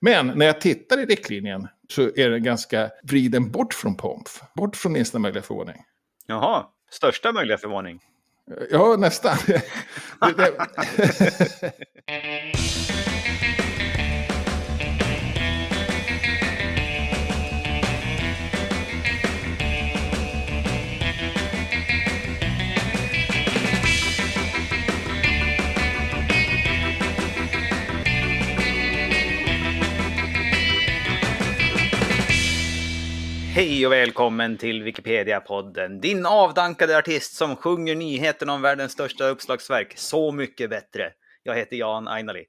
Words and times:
Men 0.00 0.26
när 0.26 0.46
jag 0.46 0.60
tittar 0.60 1.00
i 1.00 1.06
riktlinjen 1.06 1.68
så 1.88 2.02
är 2.02 2.30
den 2.30 2.42
ganska 2.42 2.90
vriden 3.02 3.50
bort 3.50 3.74
från 3.74 3.96
POMF. 3.96 4.40
Bort 4.54 4.76
från 4.76 4.92
minsta 4.92 5.18
möjliga 5.18 5.42
förvåning. 5.42 5.76
Jaha, 6.26 6.66
största 6.90 7.32
möjliga 7.32 7.58
förvåning. 7.58 8.00
Ja, 8.70 8.96
nästan. 8.98 9.36
Hej 33.58 33.86
och 33.86 33.92
välkommen 33.92 34.56
till 34.56 34.82
Wikipedia-podden. 34.82 36.00
Din 36.00 36.26
avdankade 36.26 36.98
artist 36.98 37.34
som 37.34 37.56
sjunger 37.56 37.94
nyheten 37.94 38.48
om 38.48 38.62
världens 38.62 38.92
största 38.92 39.28
uppslagsverk 39.28 39.92
Så 39.96 40.32
mycket 40.32 40.70
bättre. 40.70 41.12
Jag 41.42 41.56
heter 41.56 41.76
Jan 41.76 42.08
Ainali. 42.08 42.44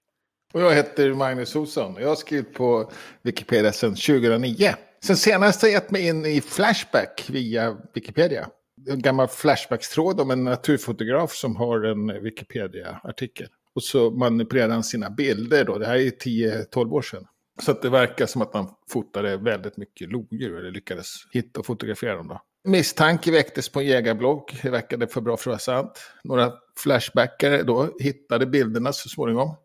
Och 0.54 0.62
jag 0.62 0.76
heter 0.76 1.14
Magnus 1.14 1.56
Olsson. 1.56 1.96
Jag 2.00 2.08
har 2.08 2.16
skrivit 2.16 2.54
på 2.54 2.92
Wikipedia 3.22 3.72
sedan 3.72 3.96
2009. 3.96 4.74
Sen 5.04 5.18
senast 5.18 5.62
har 5.62 5.70
jag 5.70 5.74
gett 5.74 5.92
mig 5.92 6.08
in 6.08 6.26
i 6.26 6.42
Flashback 6.42 7.26
via 7.30 7.78
Wikipedia. 7.94 8.48
En 8.90 9.02
gammal 9.02 9.28
Flashbackstråd 9.28 10.22
om 10.22 10.32
en 10.32 10.44
naturfotograf 10.44 11.32
som 11.32 11.56
har 11.56 11.84
en 11.86 12.24
Wikipedia-artikel. 12.24 13.48
Och 13.76 13.84
så 13.84 14.12
manipulerar 14.12 14.70
han 14.70 14.84
sina 14.84 15.10
bilder 15.10 15.66
då. 15.66 15.78
Det 15.78 15.86
här 15.86 15.96
är 15.96 16.10
10-12 16.10 16.92
år 16.92 17.02
sedan. 17.02 17.28
Så 17.62 17.72
att 17.72 17.82
det 17.82 17.90
verkar 17.90 18.26
som 18.26 18.42
att 18.42 18.54
man 18.54 18.68
fotade 18.90 19.38
väldigt 19.38 19.78
mycket 19.78 20.12
lodjur, 20.12 20.60
eller 20.60 20.72
lyckades 20.72 21.16
hitta 21.32 21.60
och 21.60 21.66
fotografera 21.66 22.16
dem 22.16 22.28
då. 22.28 22.42
Misstanke 22.64 23.32
väcktes 23.32 23.70
på 23.70 23.80
en 23.80 23.86
jägarblogg, 23.86 24.60
det 24.64 24.70
verkade 24.70 25.08
för 25.08 25.22
bra 25.22 25.38
för 25.38 25.52
att 25.52 25.68
vara 25.68 25.84
sant. 25.84 26.00
Några 26.24 26.54
flashbackare 26.78 27.64
då 27.64 27.98
hittade 28.00 28.46
bilderna 28.46 28.94
så 28.94 29.10
småningom. 29.10 29.56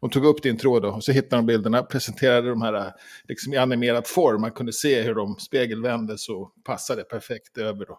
De 0.00 0.10
tog 0.10 0.24
upp 0.24 0.42
din 0.42 0.56
tråd 0.56 0.82
då, 0.82 0.88
och 0.88 1.04
så 1.04 1.12
hittade 1.12 1.42
de 1.42 1.46
bilderna, 1.46 1.82
presenterade 1.82 2.48
de 2.48 2.62
här 2.62 2.92
liksom 3.28 3.54
i 3.54 3.56
animerad 3.56 4.06
form. 4.06 4.40
Man 4.40 4.50
kunde 4.50 4.72
se 4.72 5.02
hur 5.02 5.14
de 5.14 5.36
spegelvändes 5.38 6.28
och 6.28 6.52
passade 6.64 7.04
perfekt 7.04 7.58
över 7.58 7.86
då. 7.86 7.98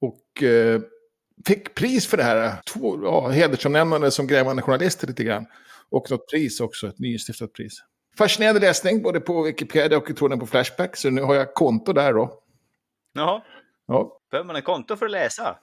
Och 0.00 0.42
eh, 0.42 0.80
fick 1.46 1.74
pris 1.74 2.06
för 2.06 2.16
det 2.16 2.22
här. 2.22 2.62
Två 2.72 3.04
ja, 3.04 3.28
hedersomnämnande 3.28 4.10
som 4.10 4.26
grävande 4.26 4.62
journalister 4.62 5.06
lite 5.06 5.24
grann. 5.24 5.46
Och 5.90 6.10
något 6.10 6.30
pris 6.30 6.60
också, 6.60 6.88
ett 6.88 6.98
nystiftat 6.98 7.52
pris. 7.52 7.82
Fascinerande 8.18 8.60
läsning, 8.60 9.02
både 9.02 9.20
på 9.20 9.42
Wikipedia 9.42 9.98
och 9.98 10.16
tråden 10.16 10.40
på 10.40 10.46
Flashback. 10.46 10.96
Så 10.96 11.10
nu 11.10 11.22
har 11.22 11.34
jag 11.34 11.54
konto 11.54 11.92
där 11.92 12.12
då. 12.12 12.38
Jaha, 13.12 13.42
Ja. 13.86 14.18
behöver 14.30 14.46
man 14.46 14.56
ett 14.56 14.64
konto 14.64 14.96
för 14.96 15.06
att 15.06 15.12
läsa? 15.12 15.58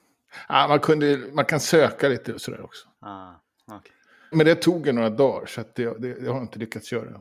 Ja, 0.47 0.67
man, 0.67 0.79
kunde, 0.79 1.17
man 1.33 1.45
kan 1.45 1.59
söka 1.59 2.07
lite 2.09 2.33
och 2.33 2.41
sådär 2.41 2.63
också. 2.63 2.87
Ah, 3.01 3.31
okej. 3.71 3.91
Men 4.31 4.45
det 4.45 4.55
tog 4.55 4.85
ju 4.87 4.91
några 4.91 5.09
dagar, 5.09 5.45
så 5.45 5.61
det, 5.75 5.83
det, 6.01 6.13
det 6.13 6.27
har 6.27 6.35
jag 6.35 6.43
inte 6.43 6.59
lyckats 6.59 6.91
göra. 6.91 7.05
Ja, 7.11 7.19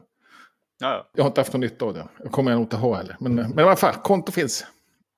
ja. 0.81 1.09
Jag 1.15 1.25
har 1.25 1.29
inte 1.29 1.41
haft 1.41 1.53
någon 1.53 1.61
nytta 1.61 1.85
av 1.85 1.95
det. 1.95 2.09
Jag 2.23 2.33
kommer 2.33 2.51
jag 2.51 2.57
nog 2.57 2.65
inte 2.65 2.77
ha 2.77 2.95
heller. 2.97 3.17
Men, 3.21 3.35
men 3.35 3.59
i 3.59 3.63
alla 3.63 3.77
fall, 3.77 3.95
konto 3.95 4.33
finns. 4.33 4.67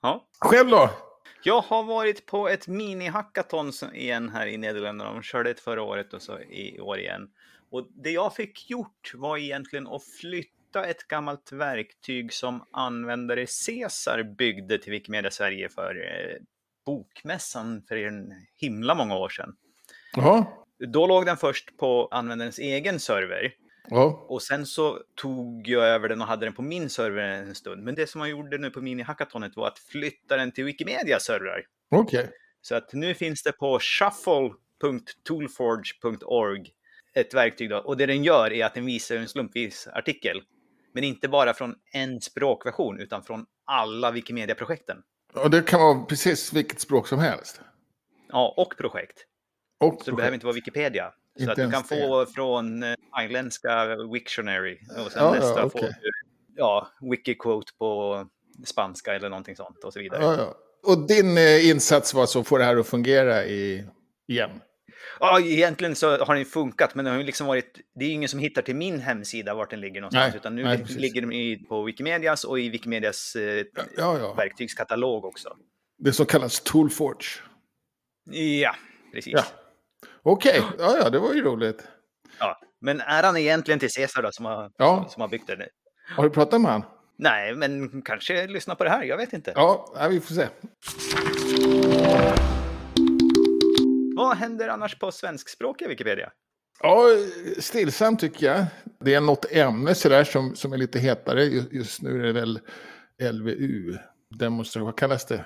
ja. 0.03 0.25
Själv 0.41 0.70
då? 0.70 0.91
Jag 1.42 1.61
har 1.61 1.83
varit 1.83 2.27
på 2.27 2.48
ett 2.48 2.66
mini-hackathon 2.69 3.94
igen 3.94 4.28
här 4.28 4.47
i 4.47 4.56
Nederländerna. 4.56 5.12
De 5.12 5.22
körde 5.22 5.50
ett 5.50 5.61
förra 5.61 5.83
året 5.83 6.12
och 6.14 6.22
så 6.22 6.38
i 6.41 6.81
år 6.81 6.98
igen. 6.98 7.28
Och 7.70 7.86
det 7.90 8.10
jag 8.10 8.34
fick 8.34 8.70
gjort 8.70 9.12
var 9.14 9.38
egentligen 9.38 9.86
att 9.86 10.04
flytta 10.04 10.86
ett 10.86 11.08
gammalt 11.08 11.52
verktyg 11.52 12.32
som 12.32 12.64
användare 12.70 13.46
Cesar 13.46 14.22
byggde 14.22 14.78
till 14.78 14.92
Wikimedia 14.92 15.30
Sverige 15.30 15.68
för 15.68 15.96
eh, 15.96 16.36
bokmässan 16.86 17.82
för 17.88 17.96
en 17.96 18.32
himla 18.56 18.94
många 18.94 19.16
år 19.16 19.28
sedan. 19.28 19.56
Jaha. 20.16 20.47
Då 20.78 21.06
låg 21.06 21.26
den 21.26 21.36
först 21.36 21.76
på 21.76 22.08
användarens 22.10 22.58
egen 22.58 23.00
server 23.00 23.54
Ja. 23.88 24.26
och 24.28 24.42
sen 24.42 24.66
så 24.66 24.98
tog 25.14 25.69
jag 25.69 25.84
över 25.84 26.08
den 26.08 26.20
och 26.20 26.26
hade 26.26 26.47
den 26.47 26.52
på 26.52 26.62
min 26.62 26.91
server 26.91 27.22
en 27.22 27.54
stund. 27.54 27.82
Men 27.84 27.94
det 27.94 28.06
som 28.06 28.20
jag 28.20 28.31
gjorde 28.31 28.58
nu 28.58 28.70
på 28.70 28.81
mini-hackathonet 28.81 29.56
var 29.56 29.66
att 29.69 29.78
flytta 29.78 30.37
den 30.37 30.52
till 30.52 30.64
Wikimedia 30.64 31.20
servrar. 31.20 31.66
Okej. 31.91 32.31
Så 32.60 32.75
att 32.75 32.92
nu 32.92 33.14
finns 33.14 33.42
det 33.42 33.52
på 33.52 33.78
shuffle.toolforge.org 33.81 36.72
ett 37.15 37.34
verktyg 37.34 37.71
då. 37.71 37.76
Och 37.78 37.97
det 37.97 38.06
den 38.06 38.25
gör 38.25 38.53
är 38.53 38.65
att 38.66 38.75
den 38.75 38.87
visar 38.87 39.16
en 39.16 39.28
slumpvis 39.28 39.88
artikel. 39.93 40.43
Men 40.93 41.04
inte 41.04 41.28
bara 41.28 41.54
från 41.54 41.75
en 41.93 42.21
språkversion 42.21 43.00
utan 43.00 43.22
från 43.22 43.47
alla 43.65 44.10
Wikimedia-projekten. 44.10 45.03
Och 45.34 45.50
det 45.50 45.62
kan 45.62 45.81
vara 45.81 46.04
precis 46.04 46.53
vilket 46.53 46.81
språk 46.81 47.09
som 47.09 47.19
helst. 47.19 47.60
Ja, 48.28 48.54
och 48.56 48.76
projekt. 48.76 49.19
Och 49.81 50.03
Så 50.04 50.10
det 50.10 50.16
behöver 50.16 50.34
inte 50.34 50.47
vara 50.47 50.54
Wikipedia. 50.54 51.12
Så 51.37 51.41
Inte 51.41 51.53
att 51.53 51.56
du 51.56 51.70
kan 51.70 51.82
det. 51.88 52.00
få 52.00 52.26
från 52.26 52.82
eh, 52.82 52.94
thailändska 53.16 53.97
Wiktionary 54.12 54.78
och 55.04 55.12
sen 55.12 55.22
Ja, 55.22 55.34
ja, 55.37 55.41
nästa 55.41 55.65
okej. 55.65 55.81
får 55.81 55.88
du 55.88 56.10
ja, 56.56 56.88
Wikiquote 57.00 57.72
på 57.78 58.26
spanska 58.65 59.15
eller 59.15 59.28
någonting 59.28 59.56
sånt 59.56 59.84
och 59.84 59.93
så 59.93 59.99
vidare. 59.99 60.22
Ja, 60.22 60.34
ja. 60.38 60.54
Och 60.93 61.06
din 61.06 61.38
eh, 61.38 61.69
insats 61.70 62.15
var 62.15 62.26
så 62.26 62.41
att 62.41 62.47
få 62.47 62.59
det 62.59 62.65
här 62.65 62.76
att 62.76 62.87
fungera 62.87 63.44
i, 63.44 63.84
igen? 64.28 64.50
Ja, 65.21 65.41
egentligen 65.41 65.94
så 65.97 66.25
har 66.25 66.34
den 66.34 66.44
funkat, 66.44 66.94
men 66.94 67.05
det 67.05 67.11
har 67.11 67.19
ju 67.19 67.25
liksom 67.25 67.47
varit... 67.47 67.81
Det 67.94 68.05
är 68.05 68.11
ingen 68.11 68.28
som 68.28 68.38
hittar 68.41 68.62
till 68.62 68.77
min 68.77 69.00
hemsida 69.00 69.55
vart 69.55 69.71
den 69.71 69.81
ligger 69.81 70.00
någonstans, 70.00 70.28
Nej, 70.33 70.37
utan 70.37 70.55
nu 70.56 70.62
nej, 70.65 70.84
ligger 70.88 71.21
den 71.21 71.66
på 71.69 71.83
Wikimedias 71.83 72.44
och 72.44 72.61
i 72.61 72.69
Wikimedias 72.69 73.37
eh, 73.37 73.65
Ja, 73.97 74.19
ja. 74.19 74.34
verktygskatalog 74.34 75.25
också. 75.25 75.56
Det 75.99 76.12
som 76.12 76.27
kallas 76.27 76.61
Toolforge. 76.61 77.27
Ja, 78.61 78.75
precis. 79.12 79.33
Ja. 79.33 79.44
Okej, 80.22 80.62
ja, 80.78 80.97
ja, 81.03 81.11
det 81.11 81.19
var 81.19 81.34
ju 81.34 81.43
roligt. 81.43 81.88
Ja. 82.38 82.59
Men 82.81 83.00
äran 83.00 83.37
är 83.37 83.41
egentligen 83.41 83.81
till 83.81 83.91
Cesar 83.91 84.22
då, 84.22 84.28
som 84.32 84.44
har, 84.44 84.71
Ja. 84.77 85.06
som 85.11 85.21
har 85.21 85.28
byggt 85.28 85.47
den. 85.47 85.59
Har 86.17 86.25
du 86.25 86.31
pratat 86.31 86.61
med 86.61 86.71
han? 86.72 86.82
Nej, 87.19 87.55
men 87.55 88.03
kanske 88.03 88.47
lyssna 88.47 88.75
på 88.75 88.84
det 88.84 88.91
här, 88.91 89.05
jag 89.05 89.17
vet 89.17 89.32
inte. 89.32 89.53
Ja, 89.55 90.06
vi 90.11 90.21
får 90.21 90.34
se. 90.34 90.47
Vad 94.20 94.36
händer 94.36 94.69
annars 94.69 94.98
på 94.98 95.12
svenskspråkiga 95.12 95.88
Wikipedia? 95.88 96.31
Ja, 96.82 97.04
stillsamt 97.58 98.20
tycker 98.20 98.47
jag. 98.47 98.64
Det 99.00 99.14
är 99.14 99.20
något 99.20 99.53
ämne 99.53 99.94
sådär 99.94 100.25
som, 100.25 100.56
som 100.56 100.72
är 100.72 100.76
lite 100.76 100.98
hetare. 100.98 101.44
Just, 101.44 101.72
just 101.72 102.03
nu 102.03 102.20
är 102.20 102.26
det 102.26 102.32
väl 102.32 102.60
LVU. 103.32 103.97
Demonstration, 104.38 104.86
vad 104.86 104.97
kallas 104.98 105.25
det? 105.26 105.44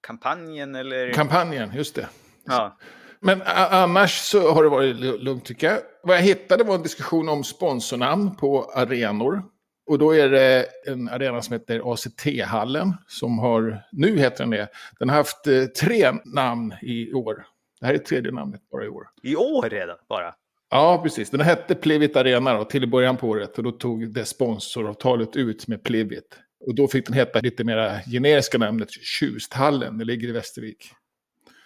Kampanjen 0.00 0.74
eller? 0.74 1.12
Kampanjen, 1.12 1.72
just 1.74 1.94
det. 1.94 2.08
Ja. 2.44 2.78
Men 3.20 3.42
annars 3.46 4.18
så 4.18 4.52
har 4.52 4.62
det 4.62 4.68
varit 4.68 4.96
lu- 4.96 5.18
lugnt 5.18 5.44
tycker 5.44 5.66
jag. 5.70 5.78
Vad 6.02 6.16
jag 6.16 6.22
hittade 6.22 6.64
var 6.64 6.74
en 6.74 6.82
diskussion 6.82 7.28
om 7.28 7.44
sponsornamn 7.44 8.36
på 8.36 8.72
arenor. 8.74 9.42
Och 9.86 9.98
då 9.98 10.14
är 10.14 10.28
det 10.28 10.66
en 10.86 11.08
arena 11.08 11.42
som 11.42 11.52
heter 11.52 11.92
ACT-hallen. 11.92 12.94
Som 13.06 13.38
har, 13.38 13.82
nu 13.92 14.18
heter 14.18 14.38
den 14.38 14.50
det, 14.50 14.68
den 14.98 15.08
har 15.08 15.16
haft 15.16 15.46
eh, 15.46 15.64
tre 15.64 16.12
namn 16.24 16.74
i 16.82 17.12
år. 17.12 17.46
Det 17.80 17.86
här 17.86 17.94
är 17.94 17.98
tredje 17.98 18.32
namnet 18.32 18.60
bara 18.70 18.84
i 18.84 18.88
år. 18.88 19.08
I 19.22 19.36
år 19.36 19.70
redan 19.70 19.96
bara? 20.08 20.34
Ja, 20.70 21.00
precis. 21.02 21.30
Den 21.30 21.40
hette 21.40 21.74
Plivit 21.74 22.16
Arena 22.16 22.54
då, 22.54 22.64
till 22.64 22.84
i 22.84 22.86
början 22.86 23.16
på 23.16 23.28
året. 23.28 23.58
Och 23.58 23.64
då 23.64 23.72
tog 23.72 24.12
det 24.12 24.24
sponsoravtalet 24.24 25.36
ut 25.36 25.68
med 25.68 25.82
Plivit. 25.82 26.38
Och 26.66 26.74
då 26.74 26.88
fick 26.88 27.06
den 27.06 27.14
heta 27.14 27.40
lite 27.40 27.64
mer 27.64 28.02
generiska 28.12 28.58
namnet 28.58 28.90
Tjusthallen. 28.90 29.98
Det 29.98 30.04
ligger 30.04 30.28
i 30.28 30.32
Västervik. 30.32 30.90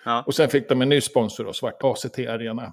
Ja. 0.04 0.24
Och 0.26 0.34
sen 0.34 0.48
fick 0.48 0.68
de 0.68 0.82
en 0.82 0.88
ny 0.88 1.00
sponsor 1.00 1.44
då, 1.44 1.52
Svart 1.52 1.78
ACT 1.82 2.18
Arena. 2.18 2.72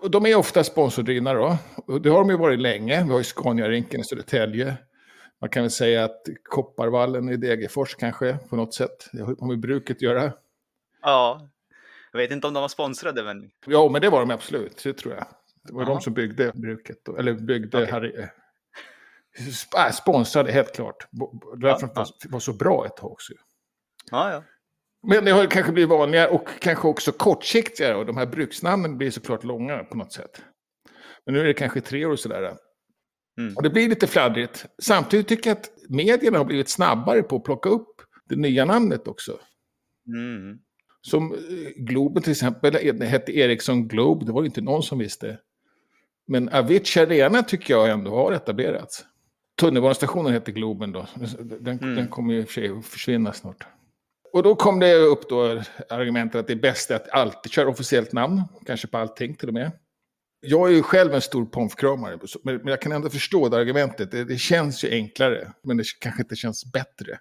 Och 0.00 0.10
de 0.10 0.26
är 0.26 0.34
ofta 0.34 0.64
sponsordrivna 0.64 1.34
då. 1.34 1.56
Och 1.86 2.00
det 2.00 2.10
har 2.10 2.18
de 2.18 2.30
ju 2.30 2.36
varit 2.36 2.60
länge. 2.60 3.04
Vi 3.04 3.10
har 3.10 3.18
ju 3.18 3.24
Scania-rinken 3.24 4.00
i 4.00 4.04
Södertälje. 4.04 4.76
Man 5.42 5.50
kan 5.50 5.62
väl 5.62 5.70
säga 5.70 6.04
att 6.04 6.22
Kopparvallen 6.44 7.28
i 7.28 7.36
Degerfors 7.36 7.94
kanske 7.94 8.38
på 8.48 8.56
något 8.56 8.74
sätt. 8.74 9.08
Det 9.12 9.22
har 9.22 9.46
med 9.48 9.60
bruket 9.60 10.02
göra. 10.02 10.32
Ja. 11.02 11.48
Jag 12.12 12.18
vet 12.18 12.30
inte 12.30 12.46
om 12.46 12.54
de 12.54 12.60
var 12.60 12.68
sponsrade, 12.68 13.22
men 13.24 13.50
Ja, 13.66 13.88
men 13.88 14.00
det 14.02 14.08
var 14.10 14.20
de 14.20 14.30
absolut, 14.30 14.80
det 14.84 14.92
tror 14.92 15.14
jag. 15.14 15.26
Det 15.62 15.72
var 15.72 15.82
Jaha. 15.82 15.88
de 15.94 16.00
som 16.00 16.12
byggde 16.14 16.52
bruket, 16.54 17.08
eller 17.18 17.32
byggde 17.32 17.78
Okej. 17.78 17.90
Harry. 17.90 18.26
äh, 19.76 19.92
sponsrade 19.92 20.52
helt 20.52 20.74
klart. 20.74 21.08
Därför 21.56 21.90
Ja, 21.94 22.06
det 22.22 22.28
var 22.32 22.40
så 22.40 22.52
bra 22.52 22.86
ett 22.86 22.96
tag 22.96 23.12
också. 23.12 23.32
ja, 24.10 24.32
ja. 24.32 24.42
Men 25.02 25.24
det 25.24 25.30
har 25.30 25.46
kanske 25.46 25.72
blivit 25.72 25.90
vanligare 25.90 26.28
och 26.28 26.48
kanske 26.60 26.88
också 26.88 27.12
kortsiktigare. 27.12 27.94
Och 27.96 28.06
de 28.06 28.16
här 28.16 28.26
bruksnamnen 28.26 28.98
blir 28.98 29.10
såklart 29.10 29.44
långa 29.44 29.84
på 29.84 29.96
något 29.96 30.12
sätt. 30.12 30.42
Men 31.24 31.34
nu 31.34 31.40
är 31.40 31.44
det 31.44 31.54
kanske 31.54 31.80
tre 31.80 32.06
år 32.06 32.10
och 32.10 32.18
sådär. 32.18 32.56
Mm. 33.38 33.56
Och 33.56 33.62
det 33.62 33.70
blir 33.70 33.88
lite 33.88 34.06
fladdrigt. 34.06 34.66
Samtidigt 34.82 35.28
tycker 35.28 35.50
jag 35.50 35.58
att 35.58 35.70
medierna 35.88 36.38
har 36.38 36.44
blivit 36.44 36.68
snabbare 36.68 37.22
på 37.22 37.36
att 37.36 37.44
plocka 37.44 37.68
upp 37.68 38.02
det 38.28 38.36
nya 38.36 38.64
namnet 38.64 39.08
också. 39.08 39.38
Mm. 40.06 40.58
Som 41.00 41.32
eh, 41.32 41.38
Globen 41.76 42.22
till 42.22 42.32
exempel, 42.32 42.72
det 42.72 43.06
hette 43.06 43.38
Ericsson 43.38 43.88
Globe, 43.88 44.26
det 44.26 44.32
var 44.32 44.44
inte 44.44 44.60
någon 44.60 44.82
som 44.82 44.98
visste. 44.98 45.38
Men 46.26 46.48
Avicii 46.48 47.02
Arena 47.02 47.42
tycker 47.42 47.74
jag 47.74 47.90
ändå 47.90 48.10
har 48.10 48.32
etablerats. 48.32 49.04
Tunnelbanestationen 49.60 50.32
heter 50.32 50.52
Globen 50.52 50.92
då. 50.92 51.06
Den, 51.40 51.78
mm. 51.78 51.94
den 51.94 52.08
kommer 52.08 52.34
ju 52.34 52.44
för 52.44 52.52
sig 52.52 52.68
att 52.68 52.86
försvinna 52.86 53.32
snart. 53.32 53.66
Och 54.32 54.42
då 54.42 54.54
kom 54.54 54.80
det 54.80 54.94
upp 54.94 55.28
då 55.28 55.62
argumentet 55.88 56.40
att 56.40 56.46
det 56.46 56.52
är 56.52 56.56
bäst 56.56 56.90
att 56.90 57.08
alltid 57.08 57.52
köra 57.52 57.68
officiellt 57.68 58.12
namn, 58.12 58.42
kanske 58.66 58.86
på 58.86 58.98
allting 58.98 59.34
till 59.34 59.48
och 59.48 59.54
med. 59.54 59.72
Jag 60.44 60.68
är 60.68 60.72
ju 60.72 60.82
själv 60.82 61.14
en 61.14 61.20
stor 61.20 61.44
pomfkramare, 61.44 62.18
men 62.42 62.66
jag 62.66 62.80
kan 62.80 62.92
ändå 62.92 63.10
förstå 63.10 63.48
det 63.48 63.56
argumentet. 63.56 64.10
Det, 64.10 64.24
det, 64.24 64.38
känns 64.38 64.84
ju 64.84 64.90
enklare, 64.90 65.52
men 65.62 65.76
det 65.76 65.84
kanske 66.00 66.22
inte 66.22 66.36
känns 66.36 66.72
bättre. 66.72 67.18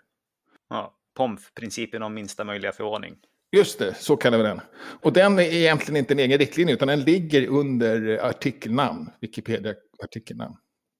Ja, 0.69 0.95
pomf, 1.18 1.51
principen 1.56 2.03
om 2.03 2.13
minsta 2.13 2.44
möjliga 2.44 2.71
förvåning. 2.71 3.15
Just 3.51 3.79
det, 3.79 3.94
så 3.94 4.18
kallar 4.18 4.38
vi 4.38 4.44
den. 4.44 4.62
Och 5.01 5.13
den 5.13 5.39
är 5.39 5.44
egentligen 5.44 5.97
inte 6.00 6.13
en 6.13 6.19
egen 6.19 6.38
riktlinje, 6.38 6.73
utan 6.73 6.88
den 6.88 7.03
ligger 7.03 7.47
under 7.47 8.25
artikelnamn, 8.25 9.09
Wikipedia-artikelnamn. 9.21 10.56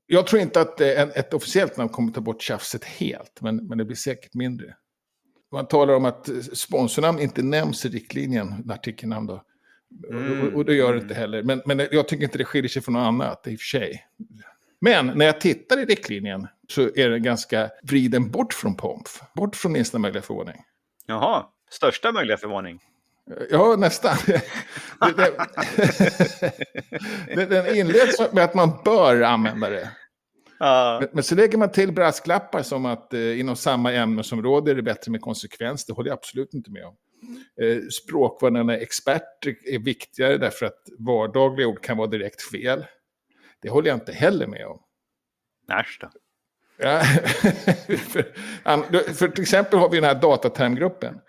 Jag 0.06 0.28
tror 0.28 0.42
inte 0.42 0.62
att 0.62 0.82
ett 0.82 1.34
officiellt 1.34 1.78
namn 1.78 1.90
kommer 1.90 2.12
ta 2.12 2.22
bort 2.22 2.42
tjafset 2.42 2.84
helt, 2.84 3.42
men, 3.42 3.68
men 3.68 3.78
det 3.78 3.86
blir 3.86 3.96
säkert 3.96 4.34
mindre. 4.34 4.76
Man 5.52 5.68
talar 5.68 5.94
om 5.94 6.06
att 6.06 6.30
sponsornamn 6.54 7.20
inte 7.20 7.44
nämns 7.44 7.86
i 7.86 7.90
riktlinjen, 7.90 8.72
artikelnamn 8.72 9.28
då. 9.28 9.44
Mm. 10.10 10.48
Och, 10.48 10.54
och, 10.54 10.66
det 10.66 10.76
gör 10.76 10.94
det 10.94 11.00
inte 11.00 11.14
heller. 11.14 11.44
Men, 11.44 11.62
men 11.66 11.88
jag 11.92 12.08
tycker 12.08 12.24
inte 12.24 12.38
det 12.38 12.46
skiljer 12.46 12.70
sig 12.70 12.82
från 12.82 12.94
något 12.94 13.08
annat 13.08 13.48
i 13.48 13.56
och 13.56 13.60
för 13.60 13.66
sig. 13.66 14.06
Men 14.82 15.08
när 15.08 15.26
jag 15.26 15.42
tittar 15.42 15.80
i 15.80 15.86
riktlinjen 15.86 16.48
så 16.70 16.82
är 16.82 17.10
den 17.10 17.24
ganska 17.24 17.70
vriden 17.84 18.32
bort 18.32 18.54
från 18.54 18.76
POMF. 18.76 19.22
Bort 19.36 19.56
från 19.56 19.72
minsta 19.72 20.00
möjliga 20.00 20.22
förvåning. 20.22 20.56
Jaha, 21.06 21.46
största 21.70 22.12
möjliga 22.12 22.38
förvåning. 22.38 22.80
Ja, 23.50 23.76
nästan. 23.76 24.18
den 27.36 27.76
inleds 27.76 28.34
med 28.34 28.44
att 28.44 28.54
man 28.54 28.72
bör 28.86 29.22
använda 29.22 29.70
det. 29.70 29.90
Men, 30.60 31.08
men, 31.12 31.24
så 31.24 31.36
lägger 31.36 31.58
man 31.58 31.72
till 31.72 31.92
brasklappar 31.92 32.62
som 32.62 32.86
att 32.86 33.14
eh, 33.14 33.40
inom 33.40 33.56
samma 33.56 33.94
ämnesområde 33.94 34.72
är 34.72 34.76
det 34.76 34.82
bättre 34.82 35.12
med 35.12 35.22
konsekvens. 35.22 35.86
Det 35.86 35.94
håller 35.94 36.10
jag 36.10 36.18
absolut 36.18 36.54
inte 36.54 36.72
med 36.72 36.86
om. 36.86 36.96
Eh, 37.62 37.82
språkvärdarna 37.88 38.78
experter 38.78 39.56
är 39.66 39.80
viktigare 39.80 40.38
därför 40.38 40.66
att 40.66 40.90
vardagliga 41.00 41.68
ord 41.68 41.84
kan 41.84 41.98
vara 41.98 42.08
direkt 42.08 42.42
fel. 42.42 42.86
Det 43.62 43.70
håller 43.70 43.88
jag 43.88 43.96
inte 43.96 44.12
heller 44.12 44.48
med 44.48 44.66
om. 44.66 44.80
Äsch 45.72 45.98
då. 46.02 46.10
Ja, 46.78 47.00
för, 47.98 49.14
för 49.14 49.28
till 49.28 49.42
exempel 49.42 49.80
har 49.80 49.90
vi 49.90 49.98
den 49.98 50.06
här 50.06 50.22
datatermgruppen. 50.22 51.20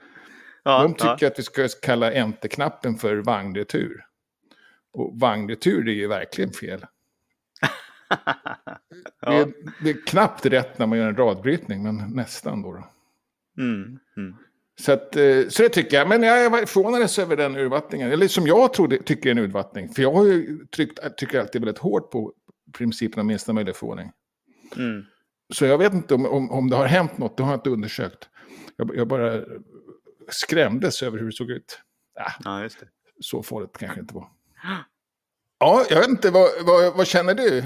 Ja, 0.62 0.82
De 0.82 0.94
tycker 0.94 1.16
ja. 1.20 1.26
att 1.26 1.38
vi 1.38 1.42
ska 1.42 1.68
kalla 1.82 2.12
enterknappen 2.12 2.96
för 2.96 3.16
vagnretur. 3.16 4.04
Och 4.92 5.20
vagnretur 5.20 5.88
är 5.88 5.92
ju 5.92 6.06
verkligen 6.06 6.52
fel. 6.52 6.86
ja. 9.20 9.30
det, 9.30 9.36
är, 9.36 9.52
det, 9.84 9.90
är, 9.90 10.06
knappt 10.06 10.46
rätt 10.46 10.78
när 10.78 10.86
man 10.86 10.98
gör 10.98 11.08
en 11.08 11.16
radbrytning, 11.16 11.82
men 11.82 11.96
nästan 11.96 12.62
då. 12.62 12.72
då. 12.72 12.84
Mm, 13.62 13.98
mm. 14.16 14.36
Så, 14.80 14.92
att, 14.92 15.16
eh, 15.16 15.48
så 15.48 15.62
det 15.62 15.68
tycker 15.68 15.96
jag. 15.96 16.08
Men 16.08 16.22
jag 16.22 16.68
förvånades 16.68 17.18
över 17.18 17.36
den 17.36 17.56
urvattningen. 17.56 18.12
Eller 18.12 18.28
som 18.28 18.46
jag 18.46 18.72
tror, 18.72 18.88
tycker 18.88 19.28
är 19.28 19.30
en 19.30 19.38
urvattning. 19.38 19.88
För 19.88 20.02
jag 20.02 20.12
har 20.12 20.24
ju 20.24 20.66
tryckt, 20.66 21.16
tycker 21.16 21.40
alltid 21.40 21.60
väldigt 21.60 21.82
hårt 21.82 22.10
på 22.10 22.32
principen 22.72 23.20
om 23.20 23.26
minsta 23.26 23.52
möjliga 23.52 23.74
förvåning. 23.74 24.12
Mm. 24.76 25.04
Så 25.54 25.64
jag 25.64 25.78
vet 25.78 25.92
inte 25.92 26.14
om, 26.14 26.26
om, 26.26 26.50
om 26.50 26.70
det 26.70 26.76
har 26.76 26.86
hänt 26.86 27.18
något, 27.18 27.36
det 27.36 27.42
har 27.42 27.50
jag 27.50 27.58
inte 27.58 27.70
undersökt. 27.70 28.28
Jag, 28.76 28.96
jag 28.96 29.08
bara 29.08 29.44
skrämdes 30.28 31.02
över 31.02 31.18
hur 31.18 31.26
det 31.26 31.32
såg 31.32 31.50
ut. 31.50 31.80
Äh, 32.18 32.32
ja, 32.44 32.62
just 32.62 32.80
det. 32.80 32.86
Så 33.20 33.42
farligt 33.42 33.78
kanske 33.78 34.00
inte 34.00 34.14
var. 34.14 34.28
Ja, 35.58 35.86
jag 35.90 35.98
vet 35.98 36.08
inte, 36.08 36.30
vad, 36.30 36.50
vad, 36.66 36.96
vad 36.96 37.06
känner 37.06 37.34
du? 37.34 37.64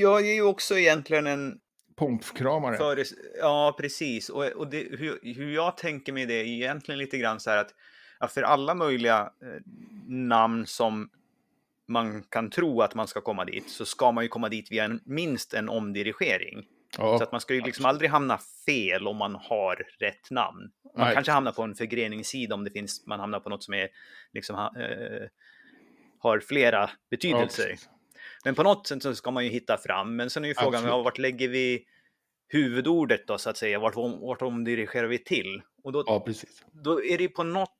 Jag 0.00 0.28
är 0.28 0.34
ju 0.34 0.42
också 0.42 0.78
egentligen 0.78 1.26
en 1.26 1.58
Pomfkramare. 1.96 2.76
För, 2.76 3.04
ja, 3.38 3.76
precis. 3.78 4.28
Och, 4.28 4.44
och 4.44 4.70
det, 4.70 4.86
hur, 4.90 5.34
hur 5.34 5.54
jag 5.54 5.76
tänker 5.76 6.12
mig 6.12 6.26
det 6.26 6.34
är 6.34 6.44
egentligen 6.44 6.98
lite 6.98 7.18
grann 7.18 7.40
så 7.40 7.50
här 7.50 7.58
att 7.58 7.74
ja, 8.20 8.28
för 8.28 8.42
alla 8.42 8.74
möjliga 8.74 9.30
eh, 9.42 9.62
namn 10.06 10.66
som 10.66 11.10
man 11.88 12.22
kan 12.22 12.50
tro 12.50 12.82
att 12.82 12.94
man 12.94 13.08
ska 13.08 13.20
komma 13.20 13.44
dit 13.44 13.70
så 13.70 13.84
ska 13.84 14.12
man 14.12 14.24
ju 14.24 14.28
komma 14.28 14.48
dit 14.48 14.72
via 14.72 14.84
en, 14.84 15.00
minst 15.04 15.54
en 15.54 15.68
omdirigering. 15.68 16.66
Ja, 16.98 17.18
så 17.18 17.24
att 17.24 17.32
man 17.32 17.40
ska 17.40 17.54
ju 17.54 17.60
liksom 17.60 17.84
aldrig 17.84 18.10
hamna 18.10 18.38
fel 18.66 19.06
om 19.06 19.16
man 19.16 19.34
har 19.34 19.86
rätt 19.98 20.30
namn. 20.30 20.70
Man 20.96 21.06
Nej. 21.06 21.14
kanske 21.14 21.32
hamnar 21.32 21.52
på 21.52 21.62
en 21.62 21.74
förgreningssida 21.74 22.54
om 22.54 22.64
det 22.64 22.70
finns, 22.70 23.06
man 23.06 23.20
hamnar 23.20 23.40
på 23.40 23.48
något 23.48 23.64
som 23.64 23.74
är 23.74 23.88
liksom, 24.32 24.56
eh, 24.56 25.28
har 26.18 26.40
flera 26.40 26.90
betydelser. 27.10 27.68
Ja, 27.68 27.95
men 28.46 28.54
på 28.54 28.62
något 28.62 28.86
sätt 28.86 29.02
så 29.02 29.14
ska 29.14 29.30
man 29.30 29.44
ju 29.44 29.50
hitta 29.50 29.78
fram. 29.78 30.16
Men 30.16 30.30
sen 30.30 30.44
är 30.44 30.48
ju 30.48 30.54
frågan, 30.54 30.84
ja, 30.84 31.02
vart 31.02 31.18
lägger 31.18 31.48
vi 31.48 31.84
huvudordet 32.48 33.26
då 33.26 33.38
så 33.38 33.50
att 33.50 33.56
säga? 33.56 33.78
Vart, 33.78 33.94
vart 34.20 34.42
omdirigerar 34.42 35.06
vi 35.06 35.18
till? 35.18 35.62
Och 35.84 35.92
då, 35.92 36.04
ja, 36.06 36.20
precis. 36.20 36.64
då 36.72 37.04
är 37.04 37.18
det 37.18 37.28
på 37.28 37.42
något 37.42 37.70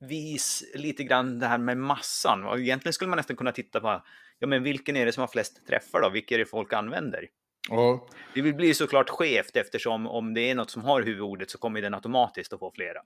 vis 0.00 0.64
lite 0.74 1.04
grann 1.04 1.38
det 1.38 1.46
här 1.46 1.58
med 1.58 1.76
massan. 1.76 2.44
Och 2.44 2.58
egentligen 2.58 2.92
skulle 2.92 3.08
man 3.08 3.16
nästan 3.16 3.36
kunna 3.36 3.52
titta 3.52 3.80
på, 3.80 4.02
ja 4.38 4.46
men 4.46 4.62
vilken 4.62 4.96
är 4.96 5.06
det 5.06 5.12
som 5.12 5.20
har 5.20 5.28
flest 5.28 5.66
träffar 5.66 6.00
då? 6.00 6.10
Vilka 6.10 6.34
är 6.34 6.38
det 6.38 6.46
folk 6.46 6.72
använder? 6.72 7.28
Ja. 7.68 8.08
Det 8.34 8.42
blir 8.42 8.74
såklart 8.74 9.10
skevt 9.10 9.56
eftersom 9.56 10.06
om 10.06 10.34
det 10.34 10.50
är 10.50 10.54
något 10.54 10.70
som 10.70 10.84
har 10.84 11.02
huvudordet 11.02 11.50
så 11.50 11.58
kommer 11.58 11.82
den 11.82 11.94
automatiskt 11.94 12.52
att 12.52 12.58
få 12.58 12.72
flera. 12.74 13.02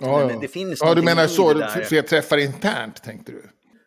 Ja, 0.00 0.26
men 0.26 0.40
det 0.40 0.48
finns 0.48 0.80
ja 0.80 0.94
du 0.94 1.02
menar 1.02 1.26
så, 1.26 1.68
fler 1.84 2.02
träffar 2.02 2.38
internt 2.38 3.02
tänkte 3.02 3.32
du? 3.32 3.42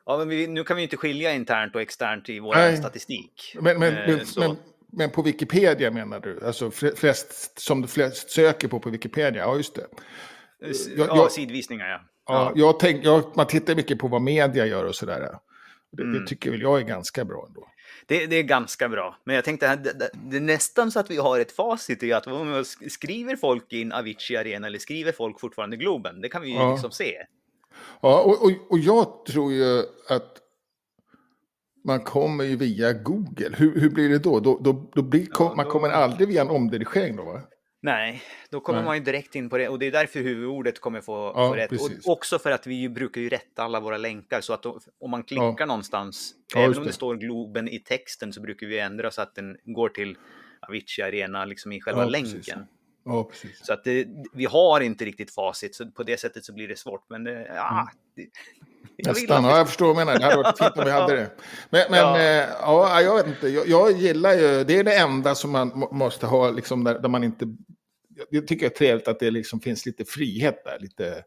Ja, 0.06 0.18
men 0.18 0.30
vi, 0.30 0.48
nu 0.48 0.63
kan 0.63 0.78
vi 0.78 0.84
inte 0.84 0.98
skilja 0.98 1.34
internt 1.34 1.75
och 1.75 1.81
externt 1.81 2.30
i 2.30 2.40
vår 2.40 2.75
statistik. 2.75 3.56
Men, 3.62 3.80
men, 3.80 3.98
eh, 3.98 4.19
men, 4.38 4.57
men, 4.92 5.10
på 5.10 5.22
Wikipedia 5.22 5.92
menar 5.92 6.19
du? 6.19 6.46
Alltså 6.46 6.72
flest, 6.72 7.60
som 7.60 7.81
du 7.81 7.88
flest 7.88 8.30
söker 8.30 8.68
på 8.68 8.80
på 8.80 8.90
Wikipedia? 8.90 9.42
Ja, 9.42 9.57
just 9.57 9.75
det. 9.75 9.88
Jag, 10.60 11.07
ja, 11.07 11.16
jag, 11.16 11.31
sidvisningar 11.31 11.88
ja. 11.88 12.02
ja, 12.28 12.52
Jag 12.56 12.80
tänk, 12.80 13.06
jag, 13.06 13.24
man 13.36 13.48
tittar 13.48 13.75
mycket 13.75 14.00
på 14.00 14.07
vad 14.07 14.22
media 14.22 14.66
gör 14.66 14.86
och 14.86 14.96
sådär. 14.96 15.40
Det, 15.92 16.04
mm. 16.04 16.19
det 16.19 16.28
tycker 16.28 16.51
väl 16.51 16.62
jag 16.62 16.80
är 16.80 16.84
ganska 16.84 17.25
bra 17.25 17.46
ändå. 17.48 17.68
Det, 18.08 18.25
det, 18.25 18.36
är 18.36 18.44
ganska 18.44 18.90
bra. 18.90 19.18
Men 19.24 19.36
jag 19.36 19.46
tänkte, 19.46 19.75
det, 19.75 20.10
det, 20.13 20.38
är 20.38 20.42
nästan 20.42 20.92
så 20.92 21.00
att 21.00 21.12
vi 21.12 21.18
har 21.18 21.40
ett 21.40 21.51
facit 21.51 22.04
i 22.04 22.13
att 22.13 22.25
skriver 22.90 23.36
folk 23.36 23.74
in 23.74 23.92
Avicii 23.92 24.38
Arena 24.38 24.68
eller 24.68 24.80
skriver 24.80 25.12
folk 25.12 25.40
fortfarande 25.40 25.78
Globen, 25.78 26.22
det 26.22 26.30
kan 26.30 26.42
vi 26.42 26.50
ju 26.50 26.56
ja. 26.56 26.72
liksom 26.72 26.92
se. 26.92 27.16
Ja, 28.01 28.21
och, 28.21 28.44
och, 28.44 28.51
och 28.69 28.80
jag 28.80 29.25
tror 29.25 29.53
ju 29.53 29.80
att 30.09 30.42
man 31.86 32.00
kommer 32.00 32.44
ju 32.44 32.56
via 32.56 32.94
Google. 32.94 33.56
Hur, 33.57 33.80
hur 33.80 33.89
blir 33.89 34.09
det 34.09 34.19
då? 34.19 34.39
då, 34.39 34.59
då, 34.62 34.91
då 34.93 35.01
blir, 35.01 35.27
ja, 35.39 35.53
man 35.58 35.65
kommer 35.65 35.89
aldrig 35.89 36.27
via 36.27 36.41
en 36.41 36.50
omdirigering 36.50 37.15
då 37.15 37.24
va? 37.24 37.41
Nej, 37.81 38.22
då 38.50 38.60
kommer 38.60 38.79
Nej. 38.79 38.86
man 38.86 38.98
ju 38.98 39.03
direkt 39.03 39.36
in 39.36 39.50
på 39.50 39.58
det 39.58 39.70
och 39.70 39.79
det 39.79 39.86
är 39.86 39.91
därför 39.91 40.20
huvudordet 40.20 40.79
kommer 40.79 41.01
få, 41.01 41.34
ja, 41.36 41.50
få 41.50 41.55
rätt. 41.55 41.72
Och 41.72 42.12
också 42.12 42.39
för 42.39 42.51
att 42.51 42.67
vi 42.67 42.89
brukar 42.89 43.22
ju 43.22 43.29
rätta 43.29 43.63
alla 43.63 43.79
våra 43.79 43.98
länkar 43.98 44.41
så 44.41 44.53
att 44.53 44.63
då, 44.63 44.79
om 45.00 45.12
man 45.12 45.24
klickar 45.24 45.55
ja. 45.58 45.65
någonstans, 45.65 46.34
även 46.55 46.77
om 46.77 46.84
det. 46.84 46.89
det 46.89 46.93
står 46.93 47.15
Globen 47.15 47.67
i 47.67 47.79
texten 47.79 48.34
så 48.34 48.41
brukar 48.41 48.67
vi 48.67 48.79
ändra 48.79 49.12
så 49.12 49.22
att 49.22 49.36
den 49.36 49.58
går 49.63 49.89
till 49.89 50.17
Avicii 50.67 51.03
Arena 51.03 51.46
liksom 51.46 51.72
i 51.72 51.81
själva 51.81 52.05
länken. 52.05 52.34
Precis. 52.34 52.53
Ja, 53.05 53.24
precis. 53.24 53.65
Så 53.65 53.74
att 53.74 53.83
det, 53.83 54.07
vi 54.33 54.45
har 54.45 54.81
inte 54.81 55.05
riktigt 55.05 55.31
facit, 55.33 55.75
så 55.75 55.91
på 55.91 56.03
det 56.03 56.19
sättet 56.19 56.45
så 56.45 56.53
blir 56.53 56.67
det 56.67 56.79
svårt. 56.79 57.09
Men 57.09 57.24
det, 57.24 57.45
ja, 57.47 57.71
mm. 57.71 57.88
det, 58.15 58.29
Nästan, 59.07 59.43
ja, 59.43 59.57
jag 59.57 59.67
förstår 59.67 59.85
vad 59.85 59.95
du 59.95 60.05
menar. 60.05 60.19
Det 60.19 60.25
hade 60.25 60.38
varit 60.38 60.57
fint 60.57 60.77
om 60.77 60.85
vi 60.85 60.91
hade 60.91 61.15
det. 61.15 61.31
Men, 61.69 61.81
men 61.89 62.00
ja. 62.00 62.19
Eh, 62.19 62.50
ja, 62.62 63.01
jag 63.01 63.15
vet 63.15 63.27
inte. 63.27 63.47
Jag, 63.47 63.67
jag, 63.67 63.91
gillar 63.91 64.33
ju, 64.33 64.63
det 64.63 64.79
är 64.79 64.83
det 64.83 64.95
enda 64.95 65.35
som 65.35 65.51
man 65.51 65.88
måste 65.91 66.25
ha, 66.25 66.51
liksom, 66.51 66.83
där, 66.83 67.00
där 67.00 67.09
man 67.09 67.24
inte... 67.24 67.55
Jag 68.29 68.47
tycker 68.47 68.69
det 68.69 68.74
är 68.74 68.77
trevligt 68.77 69.07
att 69.07 69.19
det 69.19 69.31
liksom 69.31 69.59
finns 69.59 69.85
lite 69.85 70.05
frihet 70.05 70.63
där. 70.65 70.77
Lite, 70.79 71.24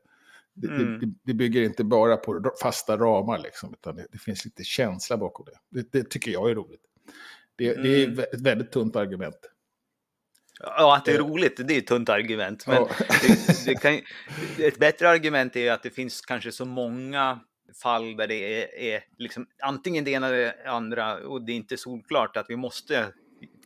det, 0.55 0.69
mm. 0.69 1.01
det, 1.01 1.07
det, 1.23 1.35
bygger 1.35 1.63
inte 1.63 1.85
bara 1.85 2.17
på 2.17 2.53
fasta 2.63 2.97
ramar, 2.97 3.39
liksom, 3.39 3.73
utan 3.73 3.97
det, 3.97 4.07
det 4.13 4.19
finns 4.19 4.45
lite 4.45 4.65
känsla 4.65 5.17
bakom 5.17 5.47
det. 5.71 5.85
Det, 5.93 6.11
tycker 6.11 6.31
jag 6.31 6.51
är 6.51 6.55
roligt. 6.55 6.83
Det, 7.57 7.75
mm. 7.75 8.19
är 8.19 8.35
ett 8.35 8.41
väldigt 8.41 8.73
tunt 8.73 8.97
argument. 8.97 9.39
Ja, 10.61 10.97
att 10.97 11.05
det 11.05 11.13
är 11.13 11.19
roligt, 11.19 11.61
det 11.69 11.75
är 11.75 11.79
ett 11.79 11.87
tunt 11.87 12.09
argument. 12.09 12.67
Men 12.67 12.77
ja. 12.77 12.89
det, 13.09 13.65
det 13.67 13.75
kan, 13.75 14.01
ett 14.59 14.79
bättre 14.79 15.09
argument 15.09 15.57
är 15.57 15.73
att 15.73 15.83
det 15.83 15.91
finns 15.91 16.21
kanske 16.21 16.53
så 16.53 16.65
många 16.65 17.41
fall 17.83 18.17
där 18.17 18.27
det 18.27 18.63
är, 18.63 18.95
är 18.95 19.05
liksom, 19.19 19.47
antingen 19.63 20.05
det 20.05 20.11
ena 20.11 20.27
eller 20.27 20.39
det 20.39 20.71
andra 20.71 21.17
och 21.17 21.43
det 21.43 21.53
är 21.53 21.57
inte 21.57 21.77
solklart 21.77 22.37
att 22.37 22.47
vi 22.49 22.57
måste 22.57 23.07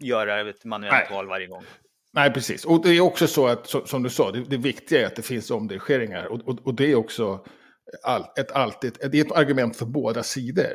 göra 0.01 0.51
ett 0.51 0.65
manuellt 0.65 1.11
Nej. 1.11 1.17
val 1.17 1.27
varje 1.27 1.47
gång. 1.47 1.65
Nej, 2.13 2.33
precis. 2.33 2.65
Och 2.65 2.83
det 2.83 2.97
är 2.97 3.01
också 3.01 3.27
så 3.27 3.47
att, 3.47 3.67
som 3.67 4.03
du 4.03 4.11
sa, 4.11 4.31
det, 4.31 4.45
det 4.45 4.57
viktiga 4.57 5.03
är 5.03 5.07
att 5.07 5.17
det 5.17 5.23
finns 5.23 5.51
omdirigeringar. 5.51 6.27
Och, 6.27 6.49
och, 6.49 6.67
och, 6.67 6.75
det 6.75 6.93
är 6.93 6.95
också 6.95 7.45
all, 8.03 8.25
ett, 8.39 8.53
alltid, 8.53 8.99
det 9.13 9.21
är 9.21 9.25
ett 9.25 9.33
argument 9.33 9.77
för 9.77 9.87
båda 9.87 10.23
sidor. 10.23 10.73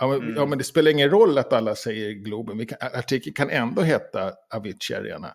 Ja 0.00 0.08
men, 0.08 0.18
mm. 0.18 0.34
ja, 0.36 0.46
men 0.46 0.58
det 0.58 0.64
spelar 0.64 0.90
ingen 0.90 1.10
roll 1.10 1.38
att 1.38 1.52
alla 1.52 1.74
säger 1.74 2.10
Globen. 2.10 2.66
artikeln 2.80 3.34
kan 3.34 3.50
ändå 3.50 3.82
heta 3.82 4.32
Avicii 4.54 4.96
Arena 4.96 5.34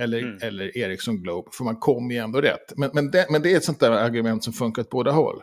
eller, 0.00 0.18
mm. 0.18 0.38
eller 0.42 0.78
Ericsson 0.78 1.22
Globe, 1.22 1.50
för 1.52 1.64
man 1.64 1.76
kommer 1.76 2.14
ju 2.14 2.20
ändå 2.20 2.40
rätt. 2.40 2.72
Men, 2.76 2.90
men, 2.94 3.10
det, 3.10 3.26
men 3.30 3.42
det 3.42 3.52
är 3.52 3.56
ett 3.56 3.64
sånt 3.64 3.80
där 3.80 3.90
argument 3.90 4.44
som 4.44 4.52
funkar 4.52 4.82
åt 4.82 4.90
båda 4.90 5.10
håll. 5.10 5.42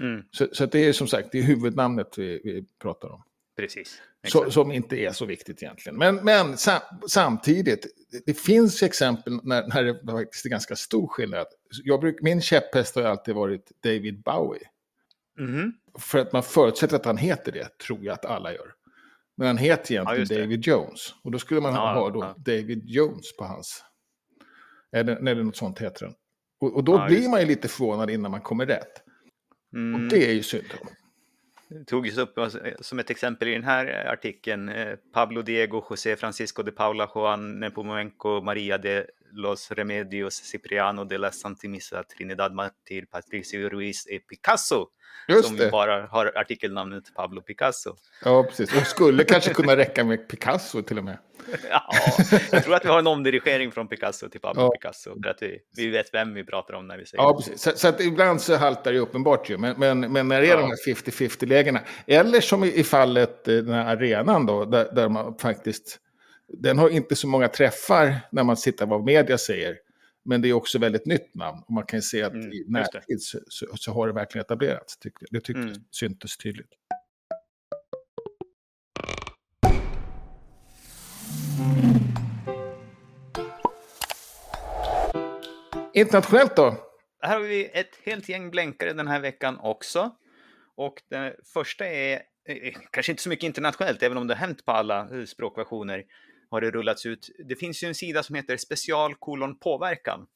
Mm, 0.00 0.22
Så, 0.30 0.48
så 0.52 0.66
det 0.66 0.78
är 0.78 0.92
som 0.92 1.06
sagt 1.06 1.28
det 1.32 1.38
är 1.38 1.42
huvudnamnet 1.42 2.18
vi, 2.18 2.40
vi 2.44 2.64
pratar 2.78 3.08
om. 3.12 3.22
precis. 3.56 4.02
Så, 4.28 4.50
som 4.50 4.72
inte 4.72 4.96
är 4.96 5.12
så 5.12 5.24
viktigt 5.24 5.62
egentligen. 5.62 5.98
Men, 5.98 6.16
men 6.16 6.56
sam, 6.56 6.80
samtidigt, 7.08 7.86
det- 8.26 8.34
finns 8.34 8.82
exempel 8.82 9.40
när, 9.42 9.66
när 9.68 9.82
det 9.84 10.12
faktiskt 10.12 10.44
är 10.46 10.50
ganska 10.50 10.76
stor 10.76 11.06
skillnad. 11.06 11.46
Jag 11.84 12.00
bruk, 12.00 12.16
min 12.22 12.40
käpphäst 12.42 12.94
har 12.94 13.02
alltid 13.02 13.34
varit 13.34 13.70
David 13.82 14.22
Bowie. 14.22 14.62
Mhm. 15.38 15.72
För 15.98 16.18
att 16.18 16.32
man 16.32 16.42
förutsätter 16.42 16.96
att 16.96 17.04
han 17.04 17.16
heter 17.16 17.52
det, 17.52 17.78
tror 17.78 18.04
jag 18.04 18.12
att 18.12 18.24
alla 18.24 18.52
gör. 18.52 18.72
Men 19.40 19.46
han 19.46 19.58
heter 19.58 19.94
Ja, 19.94 20.14
egentligen 20.14 20.40
det. 20.40 20.46
David 20.46 20.66
Jones. 20.66 21.14
Och 21.24 21.30
då 21.30 21.38
skulle 21.38 21.60
man 21.60 21.74
Ja, 21.74 21.94
ha 21.94 22.10
då 22.10 22.20
ja. 22.20 22.34
David 22.38 22.82
Jones 22.84 23.36
på 23.36 23.44
hans. 23.44 23.84
Eller, 24.96 25.16
eller 25.16 25.42
något 25.42 25.56
sånt 25.56 25.78
heter 25.78 26.04
den. 26.06 26.14
Och, 26.60 26.76
och 26.76 26.84
då 26.84 26.92
Ja, 26.92 27.06
blir 27.06 27.28
man 27.28 27.40
ju 27.40 27.46
lite 27.46 27.68
förvånad 27.68 28.10
innan 28.10 28.30
man 28.30 28.40
kommer 28.40 28.66
rätt. 28.66 29.02
Mm. 29.74 29.94
Och 30.04 30.10
det 30.10 30.30
är 30.30 30.32
ju 30.32 30.42
synd. 30.42 30.64
Togs 31.86 32.18
upp 32.18 32.38
alltså, 32.38 32.66
eh, 32.66 32.74
som 32.80 32.98
ett 32.98 33.10
exempel 33.10 33.48
i 33.48 33.52
den 33.52 33.64
här 33.64 34.06
artikeln. 34.12 34.68
eh, 34.68 34.96
Pablo 35.12 35.42
Diego, 35.42 35.84
José 35.90 36.16
Francisco 36.16 36.62
de 36.62 36.72
Paula, 36.72 37.06
Juan 37.14 37.60
Nepomuceno, 37.60 38.40
Maria 38.42 38.78
de 38.78 39.06
los 39.32 39.70
Remedios, 39.70 40.34
Cipriano 40.34 41.04
de 41.04 41.18
la 41.18 41.32
Santimissa, 41.32 42.02
Trinidad 42.02 42.52
Martir, 42.52 43.06
Patricio 43.06 43.68
Ruiz 43.68 44.06
e 44.06 44.18
Picasso. 44.20 44.90
Just 45.28 45.48
som 45.48 45.56
det. 45.56 45.70
bara 45.70 46.06
har 46.06 46.32
artikelnamnet 46.36 47.14
Pablo 47.14 47.42
Picasso. 47.42 47.96
Ja, 48.24 48.44
precis. 48.44 48.76
Och 48.76 48.86
skulle 48.86 49.24
kanske 49.24 49.54
kunna 49.54 49.76
räcka 49.76 50.04
med 50.04 50.28
Picasso 50.28 50.82
till 50.82 50.98
och 50.98 51.04
med. 51.04 51.18
Ja, 51.70 51.82
jag 52.52 52.64
tror 52.64 52.74
att 52.74 52.84
vi 52.84 52.88
har 52.88 52.98
en 52.98 53.06
omdirigering 53.06 53.72
från 53.72 53.88
Picasso 53.88 54.28
till 54.28 54.40
Pablo 54.40 54.62
Ja. 54.62 54.70
Picasso. 54.70 55.22
För 55.22 55.30
att 55.30 55.42
vi, 55.42 55.58
vi 55.76 55.88
vet 55.90 56.14
vem 56.14 56.34
vi 56.34 56.44
pratar 56.44 56.74
om 56.74 56.86
när 56.86 56.98
vi 56.98 57.06
säger 57.06 57.22
Ja, 57.24 57.36
precis. 57.36 57.62
Så, 57.62 57.70
så 57.74 57.88
att 57.88 58.00
ibland 58.00 58.40
så 58.42 58.56
haltar 58.56 58.92
det 58.92 58.98
uppenbart 58.98 59.50
ju. 59.50 59.58
Men, 59.58 59.74
men, 59.78 60.12
men 60.12 60.28
när 60.28 60.40
det 60.40 60.46
är 60.46 60.50
Ja. 60.50 60.56
de 60.60 60.66
här 60.66 60.94
50-50-lägena. 60.94 61.80
Eller 62.06 62.40
som 62.40 62.64
i, 62.64 62.72
i 62.74 62.84
fallet 62.84 63.48
eh, 63.48 63.54
den 63.56 63.74
här 63.74 63.96
arenan 63.96 64.46
då. 64.46 64.64
Där, 64.64 64.94
där 64.94 65.08
man 65.08 65.38
faktiskt. 65.38 65.98
Den 66.48 66.78
har 66.78 66.88
inte 66.90 67.16
så 67.16 67.26
många 67.26 67.48
träffar 67.48 68.14
när 68.32 68.44
man 68.44 68.56
sitter 68.56 68.86
vad 68.86 69.04
media 69.04 69.38
säger. 69.38 69.76
Men 70.24 70.42
det 70.42 70.48
är 70.48 70.52
också 70.52 70.78
väldigt 70.78 71.06
nytt 71.06 71.34
namn. 71.34 71.58
Och 71.66 71.72
man 71.72 71.84
kan 71.86 71.98
ju 71.98 72.02
se 72.02 72.22
att 72.22 72.32
Mm, 72.32 72.52
i 72.52 72.64
närtid 72.68 73.22
så, 73.22 73.38
så, 73.48 73.66
så 73.74 73.92
har 73.92 74.06
det 74.06 74.12
verkligen 74.12 74.44
etablerats. 74.44 74.98
Tyckte, 74.98 75.26
det 75.30 75.40
tyckte 75.40 75.60
Mm. 75.62 75.74
syntes 75.90 76.36
tydligt. 76.36 76.68
Internationellt 85.94 86.56
då? 86.56 86.76
Här 87.22 87.40
har 87.40 87.46
vi 87.46 87.70
ett 87.72 87.98
helt 88.04 88.28
gäng 88.28 88.50
blänkare 88.50 88.92
den 88.92 89.08
här 89.08 89.20
veckan 89.20 89.58
också. 89.60 90.10
Och 90.76 91.02
den 91.08 91.32
första 91.54 91.86
är 91.86 92.22
eh, 92.48 92.74
kanske 92.90 93.12
inte 93.12 93.22
så 93.22 93.28
mycket 93.28 93.44
internationellt, 93.44 94.02
även 94.02 94.18
om 94.18 94.26
det 94.26 94.34
har 94.34 94.46
hänt 94.46 94.64
på 94.64 94.72
alla 94.72 95.18
eh, 95.18 95.24
språkversioner. 95.24 96.04
Har 96.50 96.60
det 96.60 96.70
rullats 96.70 97.06
ut. 97.06 97.30
Det 97.44 97.56
finns 97.56 97.82
ju 97.82 97.88
en 97.88 97.94
sida 97.94 98.22
som 98.22 98.34
heter 98.34 98.56
special 98.56 99.14
kolon 99.14 99.58
påverkan. 99.58 100.26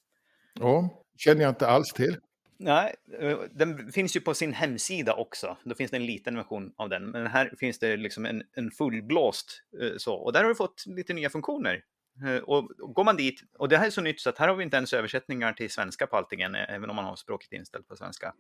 Ja, 0.55 1.03
känner 1.19 1.43
jag 1.43 1.51
inte 1.51 1.67
alls 1.67 1.93
till. 1.93 2.17
Nej, 2.57 2.95
eh, 3.21 3.39
den 3.51 3.93
finns 3.93 4.17
ju 4.17 4.21
på 4.21 4.35
sin 4.35 4.53
hemsida 4.53 5.15
också. 5.15 5.57
Då 5.65 5.75
finns 5.75 5.91
det 5.91 5.97
en 5.97 6.07
liten 6.07 6.37
version 6.37 6.73
av 6.77 6.89
den. 6.89 7.11
Men 7.11 7.27
här 7.27 7.55
finns 7.59 7.79
det 7.79 7.97
liksom 7.97 8.27
en, 8.27 8.43
en 8.57 8.71
fullblåst 8.71 9.63
så. 9.97 10.15
Och 10.15 10.33
där 10.33 10.43
har 10.43 10.49
du 10.49 10.55
fått 10.55 10.85
lite 10.87 11.15
nya 11.15 11.31
funktioner. 11.31 11.83
Eh, 12.27 12.37
Och 12.37 12.69
går 12.95 13.05
man 13.05 13.17
dit, 13.17 13.43
och 13.59 13.69
det 13.69 13.79
här 13.79 13.87
är 13.87 13.91
så 13.91 14.01
nytt 14.01 14.21
så 14.21 14.31
att 14.31 14.39
här 14.39 14.49
har 14.49 14.55
vi 14.57 14.65
inte 14.65 14.77
ens 14.77 14.93
översättningar 14.93 15.53
till 15.53 15.71
svenska 15.71 16.07
på 16.07 16.17
allting 16.17 16.41
än, 16.41 16.55
även 16.55 16.91
om 16.91 16.97
man 16.97 17.05
har 17.05 17.17
språket 17.17 17.53
inställt 17.53 17.89
på 17.89 17.97
svenska. 17.97 18.35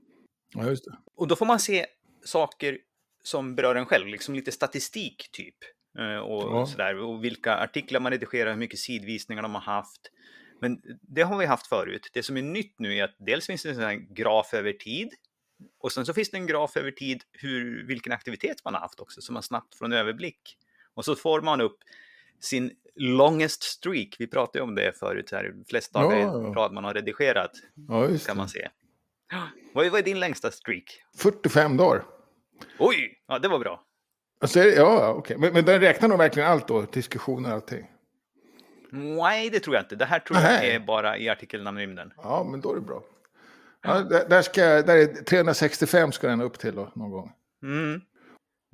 Ja, 0.54 0.66
just 0.66 0.84
det. 0.84 0.96
Och 1.16 1.28
då 1.28 1.36
får 1.36 1.46
man 1.46 1.60
se 1.60 1.86
saker 2.24 2.78
som 3.22 3.54
berör 3.54 3.74
en 3.74 3.86
själv, 3.86 4.06
liksom 4.06 4.34
lite 4.34 4.52
statistik 4.52 5.28
typ. 5.32 5.56
Eh, 5.98 6.16
Och, 6.16 6.42
Ja. 6.42 6.66
sådär, 6.66 6.96
och 6.98 7.24
vilka 7.24 7.56
artiklar 7.56 8.00
man 8.00 8.12
redigerar, 8.12 8.50
hur 8.50 8.58
mycket 8.58 8.78
sidvisningar 8.78 9.42
de 9.42 9.54
har 9.54 9.62
haft. 9.62 10.10
Men 10.60 10.82
det 11.02 11.22
har 11.22 11.38
vi 11.38 11.46
haft 11.46 11.66
förut. 11.66 12.10
Det 12.12 12.22
som 12.22 12.36
är 12.36 12.42
nytt 12.42 12.78
nu 12.78 12.96
är 12.96 13.04
att 13.04 13.16
dels 13.18 13.46
finns 13.46 13.62
det 13.62 13.68
en 13.68 13.74
sån 13.74 13.84
här 13.84 14.14
graf 14.14 14.54
över 14.54 14.72
tid. 14.72 15.08
Och 15.78 15.92
sen 15.92 16.06
så 16.06 16.14
finns 16.14 16.30
det 16.30 16.36
en 16.36 16.46
graf 16.46 16.76
över 16.76 16.90
tid 16.90 17.22
hur, 17.32 17.86
vilken 17.86 18.12
aktivitet 18.12 18.64
man 18.64 18.74
har 18.74 18.80
haft 18.80 19.00
också, 19.00 19.20
så 19.20 19.32
man 19.32 19.42
snabbt 19.42 19.74
får 19.74 19.84
en 19.84 19.92
överblick. 19.92 20.56
Och 20.94 21.04
så 21.04 21.16
får 21.16 21.40
man 21.40 21.60
upp 21.60 21.78
sin 22.40 22.70
longest 22.96 23.62
streak. 23.62 24.16
Vi 24.18 24.26
pratade 24.26 24.62
om 24.62 24.74
det 24.74 24.98
förut, 24.98 25.28
så 25.28 25.36
här, 25.36 25.54
flest 25.68 25.92
dagar 25.92 26.16
Ja, 26.18 26.42
ja. 26.42 26.54
rad 26.56 26.72
man 26.72 26.84
har 26.84 26.94
redigerat 26.94 27.50
Ja, 27.88 28.08
kan 28.26 28.36
man 28.36 28.48
se. 28.48 28.68
Vad 29.74 29.86
är, 29.86 29.90
vad 29.90 30.00
är 30.00 30.04
din 30.04 30.20
längsta 30.20 30.50
streak? 30.50 30.84
45 31.16 31.76
dagar. 31.76 32.04
Oj, 32.78 33.22
ja 33.28 33.38
det 33.38 33.48
var 33.48 33.58
bra. 33.58 33.82
Alltså, 34.40 34.60
ja, 34.60 35.12
okej. 35.12 35.36
Men, 35.38 35.52
men 35.52 35.64
den 35.64 35.80
räknar 35.80 36.08
nog 36.08 36.18
verkligen 36.18 36.48
allt 36.48 36.68
då? 36.68 36.82
Diskussioner 36.82 37.48
och 37.48 37.54
allting? 37.54 37.86
Nej, 38.90 39.50
det 39.50 39.60
tror 39.60 39.76
jag 39.76 39.84
inte. 39.84 39.96
Det 39.96 40.04
här 40.04 40.18
tror 40.18 40.38
jag 40.38 40.44
Nej. 40.52 40.70
är 40.74 40.80
bara 40.80 41.18
i 41.18 41.28
artikelnamnrymden. 41.28 42.12
Ja, 42.16 42.46
men 42.50 42.60
då 42.60 42.70
är 42.70 42.74
det 42.74 42.80
bra. 42.80 43.02
Ja, 43.82 44.00
där, 44.00 44.42
ska, 44.42 44.60
jag- 44.60 44.86
där 44.86 44.96
är 44.96 45.06
365 45.24 46.12
ska 46.12 46.28
den 46.28 46.40
upp 46.40 46.58
till 46.58 46.74
då, 46.74 46.92
någon 46.94 47.10
gång. 47.10 47.32
Mm. 47.62 48.00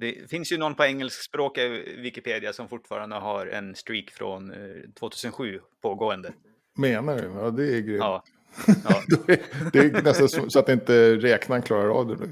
Det 0.00 0.30
finns 0.30 0.52
ju 0.52 0.58
någon 0.58 0.74
på 0.74 0.84
engelskspråkiga 0.84 1.68
Wikipedia 1.98 2.52
som 2.52 2.68
fortfarande 2.68 3.16
har 3.16 3.46
en 3.46 3.74
streak 3.74 4.10
från 4.10 4.50
eh, 4.52 4.58
2007 4.98 5.60
pågående. 5.82 6.32
Menar 6.78 7.16
du? 7.16 7.22
Ja, 7.22 7.50
det 7.50 7.76
är 7.76 7.80
grymt. 7.80 7.98
Ja. 8.00 8.24
Ja. 8.66 9.02
Är- 9.28 9.70
det 9.72 9.78
är 9.78 10.02
nästan 10.02 10.28
så, 10.28 10.50
så 10.50 10.58
att 10.58 10.68
inte 10.68 11.16
räknaren 11.16 11.62
klarar 11.62 11.88
av 11.88 12.06
det. 12.06 12.16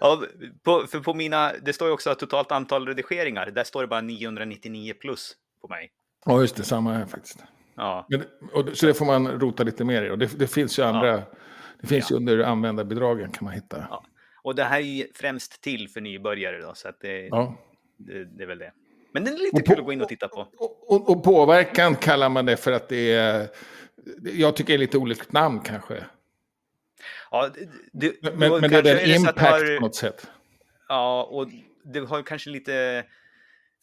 ja, 0.00 0.22
på, 0.62 0.86
för 0.86 1.00
på 1.00 1.14
mina, 1.14 1.52
det 1.62 1.72
står 1.72 1.88
ju 1.88 1.94
också 1.94 2.14
totalt 2.14 2.52
antal 2.52 2.86
redigeringar. 2.86 3.46
Där 3.50 3.64
står 3.64 3.80
det 3.82 3.88
bara 3.88 4.00
999 4.00 4.94
plus 5.00 5.32
på 5.60 5.68
mig. 5.68 5.90
Ja, 6.24 6.40
just 6.40 6.56
det. 6.56 6.62
Samma 6.62 6.92
här 6.92 7.06
faktiskt. 7.06 7.38
Ja, 7.74 8.06
Men, 8.08 8.22
och, 8.52 8.76
så 8.76 8.86
det 8.86 8.94
får 8.94 9.04
man 9.04 9.28
rota 9.28 9.62
lite 9.62 9.84
mer 9.84 10.02
i. 10.02 10.10
Och 10.10 10.18
det, 10.18 10.38
det 10.38 10.46
finns 10.46 10.78
ju 10.78 10.82
andra. 10.82 11.22
Det 11.80 11.86
finns 11.86 12.10
ju 12.10 12.16
under 12.16 12.38
användarbidragen 12.38 13.30
kan 13.30 13.44
man 13.44 13.54
hitta. 13.54 13.88
Och 14.42 14.54
det 14.54 14.64
här 14.64 14.76
är 14.80 14.84
ju 14.84 15.06
främst 15.14 15.60
till 15.62 15.88
för 15.88 16.00
nybörjare 16.00 16.60
då, 16.60 16.74
så 16.74 16.88
att 16.88 17.00
det, 17.00 17.26
Ja. 17.26 17.56
det, 17.96 18.24
det 18.24 18.42
är 18.42 18.46
väl 18.46 18.58
det. 18.58 18.72
Men 19.12 19.24
det 19.24 19.30
är 19.30 19.38
lite 19.38 19.56
Och 19.56 19.64
på- 19.64 19.70
kul 19.70 19.78
att 19.80 19.84
gå 19.86 19.92
in 19.92 20.00
och 20.02 20.08
titta 20.08 20.28
på. 20.28 20.48
Och, 20.56 20.92
och, 20.92 21.10
och 21.10 21.24
påverkan 21.24 21.96
kallar 21.96 22.28
man 22.28 22.46
det 22.46 22.56
för 22.56 22.72
att 22.72 22.88
det 22.88 23.12
är... 23.14 23.48
Jag 24.22 24.56
tycker 24.56 24.72
det 24.72 24.76
är 24.76 24.78
lite 24.78 24.98
olikt 24.98 25.32
namn 25.32 25.60
kanske. 25.60 26.04
Ja, 27.30 27.50
det, 27.92 28.22
Men, 28.22 28.38
men, 28.60 28.70
det 28.70 28.90
är 28.90 28.94
att 28.96 29.06
impact 29.20 29.40
har- 29.40 29.76
på 29.78 29.82
något 29.86 29.94
sätt. 29.94 30.26
Ja, 30.88 31.24
och 31.24 31.48
det 31.84 31.98
har 32.00 32.22
kanske 32.22 32.50
lite 32.50 33.04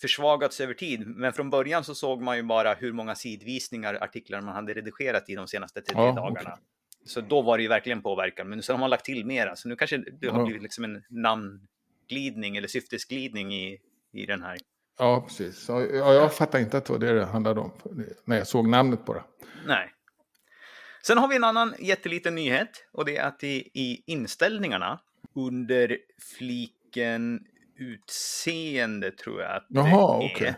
försvagats 0.01 0.61
över 0.61 0.73
tid. 0.73 1.07
Men 1.07 1.33
från 1.33 1.49
början 1.49 1.83
så 1.83 1.95
såg 1.95 2.21
man 2.21 2.37
ju 2.37 2.43
bara 2.43 2.73
hur 2.73 2.93
många 2.93 3.15
sidvisningar 3.15 3.93
artiklar 4.03 4.41
man 4.41 4.55
hade 4.55 4.73
redigerat 4.73 5.29
i 5.29 5.35
de 5.35 5.47
senaste 5.47 5.81
30 5.81 5.93
Ja, 5.97 6.11
dagarna. 6.11 6.57
Så 7.09 7.21
då 7.21 7.41
var 7.41 7.57
det 7.57 7.61
ju 7.61 7.69
verkligen 7.69 8.01
påverkan. 8.01 8.49
Men 8.49 8.63
sen 8.63 8.73
har 8.73 8.79
man 8.79 8.89
lagt 8.89 9.05
till 9.05 9.25
mera. 9.25 9.55
Så 9.55 9.69
nu 9.69 9.75
kanske 9.75 9.97
det 9.97 10.27
har 10.27 10.45
blivit 10.45 10.63
liksom 10.63 10.83
en 10.83 11.03
namnglidning 11.09 12.57
eller 12.57 12.67
syftesglidning 12.67 13.53
i, 13.53 13.77
i 14.13 14.25
den 14.25 14.43
här. 14.43 14.57
Ja, 14.99 15.23
precis. 15.27 15.65
Ja, 15.69 15.81
ja, 15.81 16.13
jag 16.13 16.33
fattar 16.33 16.59
inte 16.59 16.77
att 16.77 16.85
det 16.85 16.93
var 16.93 16.99
det 16.99 17.13
det 17.13 17.25
handlade 17.25 17.59
om. 17.59 17.71
När 18.25 18.37
jag 18.37 18.47
såg 18.47 18.67
namnet 18.67 19.05
bara. 19.05 19.23
Nej. 19.65 19.91
Sen 21.03 21.17
har 21.17 21.27
vi 21.27 21.35
en 21.35 21.43
annan 21.43 21.73
jätteliten 21.79 22.35
nyhet 22.35 22.69
och 22.91 23.05
det 23.05 23.17
är 23.17 23.27
att 23.27 23.43
i, 23.43 23.69
i 23.73 24.03
inställningarna 24.05 24.99
under 25.35 25.97
fliken 26.37 27.45
utseende 27.75 29.11
tror 29.11 29.41
jag 29.41 29.55
att 29.55 29.65
Jaha, 29.69 30.19
det 30.19 30.25
är. 30.25 30.31
okej. 30.31 30.55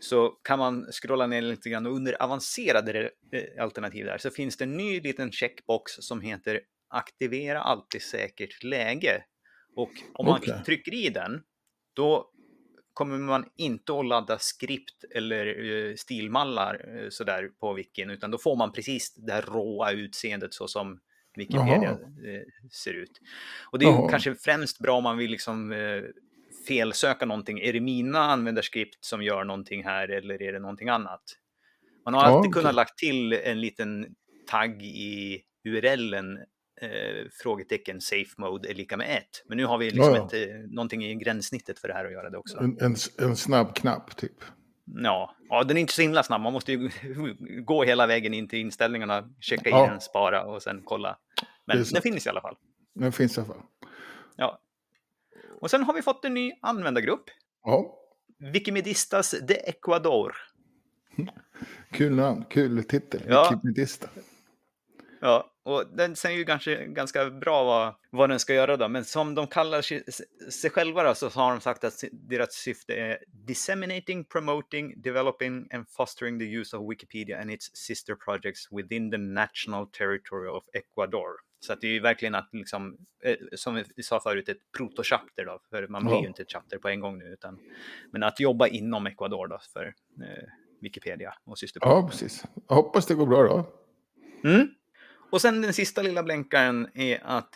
Så 0.00 0.28
kan 0.28 0.58
man 0.58 0.86
scrolla 0.92 1.26
ner 1.26 1.42
lite 1.42 1.70
grann 1.70 1.86
och 1.86 1.96
under 1.96 2.22
avancerade 2.22 3.10
eh, 3.32 3.62
alternativ 3.62 4.04
där 4.04 4.18
så 4.18 4.30
finns 4.30 4.56
det 4.56 4.64
en 4.64 4.76
ny 4.76 5.00
liten 5.00 5.32
checkbox 5.32 5.92
som 5.92 6.20
heter 6.20 6.60
aktivera 6.88 7.60
alltid 7.60 8.02
säkert 8.02 8.62
läge. 8.64 9.24
Och 9.76 9.90
om 10.14 10.26
man 10.26 10.40
Okej. 10.40 10.62
trycker 10.66 10.94
i 10.94 11.08
den 11.08 11.42
då 11.94 12.30
kommer 12.92 13.18
man 13.18 13.44
inte 13.56 13.92
att 13.98 14.06
ladda 14.06 14.38
skript 14.38 15.04
eller 15.14 15.46
eh, 15.46 15.94
stilmallar 15.94 16.96
eh, 16.96 17.08
sådär 17.10 17.48
på 17.60 17.72
wikin 17.72 18.10
utan 18.10 18.30
då 18.30 18.38
får 18.38 18.56
man 18.56 18.72
precis 18.72 19.14
det 19.14 19.32
här 19.32 19.42
råa 19.42 19.92
utseendet 19.92 20.54
så 20.54 20.68
som 20.68 21.00
Wikipedia 21.36 21.90
eh, 21.90 22.42
ser 22.72 22.94
ut. 22.94 23.20
Och 23.70 23.78
det 23.78 23.84
är 23.84 23.90
ju 23.90 23.94
Jaha. 23.94 24.10
kanske 24.10 24.34
främst 24.34 24.78
bra 24.78 24.96
om 24.96 25.02
man 25.02 25.18
vill 25.18 25.30
liksom 25.30 25.72
felsöka 26.68 27.26
någonting. 27.26 27.60
Är 27.60 27.72
det 27.72 27.80
mina 27.80 28.18
användarskript 28.18 29.04
som 29.04 29.22
gör 29.22 29.44
någonting 29.44 29.84
här 29.84 30.08
eller 30.08 30.42
är 30.42 30.52
det 30.52 30.58
någonting 30.58 30.88
annat? 30.88 31.22
Man 32.04 32.14
har 32.14 32.22
Ja, 32.22 32.26
alltid 32.26 32.50
okej. 32.50 32.60
kunnat 32.62 32.74
lagt 32.74 32.98
till 32.98 33.32
en 33.32 33.60
liten 33.60 34.06
tagg 34.50 34.82
i 34.82 35.40
URLen 35.64 36.36
eh, 36.80 37.26
frågetecken 37.42 38.00
safe 38.00 38.30
mode 38.38 38.70
är 38.70 38.74
lika 38.74 38.96
med 38.96 39.16
ett. 39.16 39.44
Men 39.48 39.56
nu 39.56 39.64
har 39.66 39.78
vi 39.78 39.90
liksom 39.90 40.14
Ja, 40.14 40.28
ja. 40.32 40.38
Ett, 40.38 40.70
någonting 40.70 41.04
i 41.04 41.14
gränssnittet 41.14 41.78
för 41.78 41.88
det 41.88 41.94
här 41.94 42.04
att 42.04 42.12
göra 42.12 42.30
det 42.30 42.38
också. 42.38 42.58
En, 42.58 42.78
en, 42.80 42.96
en 43.18 43.36
snabb 43.36 43.74
knapp 43.76 44.16
typ. 44.16 44.32
Ja, 45.02 45.36
ja, 45.48 45.64
den 45.64 45.76
är 45.76 45.80
inte 45.80 45.92
så 45.92 46.02
himla 46.02 46.22
snabb. 46.22 46.40
Man 46.40 46.52
måste 46.52 46.72
ju 46.72 46.90
gå 47.64 47.84
hela 47.84 48.06
vägen 48.06 48.34
in 48.34 48.48
till 48.48 48.58
inställningarna, 48.58 49.28
checka 49.40 49.70
in 49.70 49.76
Ja. 49.76 50.00
spara 50.00 50.44
och 50.44 50.62
sen 50.62 50.82
kolla. 50.84 51.18
Men 51.66 51.84
den 51.92 52.02
finns 52.02 52.26
i 52.26 52.28
alla 52.28 52.40
fall. 52.40 52.56
Den 52.94 53.12
finns 53.12 53.38
i 53.38 53.40
alla 53.40 53.48
fall. 53.48 53.62
Och 55.60 55.70
sen 55.70 55.82
har 55.82 55.94
vi 55.94 56.02
fått 56.02 56.24
en 56.24 56.34
ny 56.34 56.52
användargrupp. 56.62 57.24
Ja, 57.64 57.94
Wikimedistas 58.38 59.34
de 59.42 59.54
Ecuador. 59.54 60.36
kul 61.90 62.14
namn, 62.14 62.44
kul 62.50 62.84
titel. 62.84 63.22
Ja. 63.28 63.50
Wikipedista. 63.50 64.08
Ja, 65.20 65.50
och 65.62 65.84
den 65.96 66.16
säger 66.16 66.38
ju 66.38 66.44
ganska, 66.44 66.84
ganska 66.84 67.30
bra 67.30 67.64
vad, 67.64 67.94
vad 68.10 68.30
den 68.30 68.40
ska 68.40 68.54
göra 68.54 68.76
då. 68.76 68.88
Men 68.88 69.04
som 69.04 69.34
de 69.34 69.46
kallar 69.46 69.82
sig, 69.82 70.04
sig 70.50 70.70
själva 70.70 71.02
då, 71.02 71.14
så 71.14 71.28
har 71.28 71.50
de 71.50 71.60
sagt 71.60 71.84
att 71.84 72.04
deras 72.12 72.52
syfte 72.52 72.94
är 72.94 73.18
disseminating, 73.26 74.24
promoting, 74.24 75.02
developing 75.02 75.68
and 75.72 75.88
fostering 75.88 76.38
the 76.38 76.44
use 76.44 76.76
of 76.76 76.90
Wikipedia 76.90 77.40
and 77.40 77.50
its 77.50 77.76
sister 77.76 78.14
projects 78.14 78.72
within 78.72 79.10
the 79.10 79.18
national 79.18 79.86
territory 79.86 80.48
of 80.48 80.64
Ecuador. 80.72 81.47
Så 81.60 81.72
att 81.72 81.80
det 81.80 81.86
är 81.86 81.92
ju 81.92 82.00
verkligen 82.00 82.34
att, 82.34 82.48
liksom, 82.52 82.96
eh, 83.24 83.36
som 83.52 83.84
vi 83.96 84.02
sa 84.02 84.20
förut, 84.20 84.48
ett 84.48 84.72
proto-chapter 84.78 85.44
då, 85.44 85.60
för 85.70 85.88
man 85.88 86.04
blir 86.04 86.14
Ja. 86.14 86.22
ju 86.22 86.28
inte 86.28 86.42
ett 86.42 86.52
chapter 86.52 86.78
på 86.78 86.88
en 86.88 87.00
gång 87.00 87.18
nu, 87.18 87.24
utan, 87.24 87.58
men 88.12 88.22
att 88.22 88.40
jobba 88.40 88.66
inom 88.66 89.06
Ecuador 89.06 89.46
då 89.48 89.58
för 89.72 89.94
eh, 90.22 90.44
Wikipedia 90.80 91.34
och 91.44 91.58
systerprojekt. 91.58 92.02
Ja, 92.02 92.08
precis. 92.08 92.44
Jag 92.68 92.76
hoppas 92.76 93.06
det 93.06 93.14
går 93.14 93.26
bra 93.26 93.42
då. 93.42 93.72
Mm. 94.48 94.68
Och 95.30 95.40
sen 95.40 95.62
den 95.62 95.72
sista 95.72 96.02
lilla 96.02 96.22
blänkaren 96.22 96.88
är 96.94 97.20
att 97.24 97.50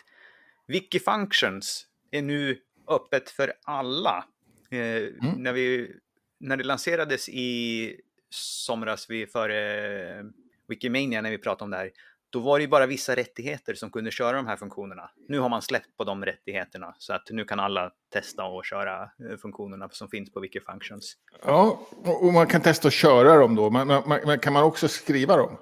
Wikifunctions 0.67 1.87
är 2.11 2.21
nu 2.21 2.59
öppet 2.87 3.29
för 3.29 3.53
alla. 3.63 4.25
Eh, 4.71 5.09
när, 5.37 5.53
vi, 5.53 5.91
när 6.39 6.57
det 6.57 6.63
lanserades 6.63 7.29
i 7.29 7.99
somras 8.29 9.09
vid, 9.09 9.31
före 9.31 10.25
Wikimania 10.67 11.21
när 11.21 11.31
vi 11.31 11.37
pratade 11.37 11.63
om 11.63 11.71
det 11.71 11.77
här, 11.77 11.91
då 12.33 12.39
var 12.39 12.57
det 12.59 12.61
ju 12.61 12.67
bara 12.67 12.85
vissa 12.85 13.15
rättigheter 13.15 13.73
som 13.73 13.91
kunde 13.91 14.11
köra 14.11 14.37
de 14.37 14.47
här 14.47 14.57
funktionerna. 14.57 15.09
Nu 15.27 15.39
har 15.39 15.49
man 15.49 15.61
släppt 15.61 15.97
på 15.97 16.03
de 16.03 16.25
rättigheterna 16.25 16.95
så 16.97 17.13
att 17.13 17.27
nu 17.29 17.45
kan 17.45 17.59
alla 17.59 17.91
testa 18.13 18.43
och 18.45 18.65
köra 18.65 19.01
eh, 19.03 19.37
funktionerna 19.41 19.89
som 19.91 20.09
finns 20.09 20.31
på 20.31 20.39
Wikifunctions. 20.39 21.13
Ja, 21.45 21.87
och 22.03 22.33
man 22.33 22.47
kan 22.47 22.61
testa 22.61 22.87
att 22.87 22.93
köra 22.93 23.37
dem 23.37 23.55
då. 23.55 23.69
Men, 23.69 23.87
men, 23.87 24.03
men 24.25 24.39
kan 24.39 24.53
man 24.53 24.63
också 24.63 24.87
skriva 24.87 25.37
dem? 25.37 25.57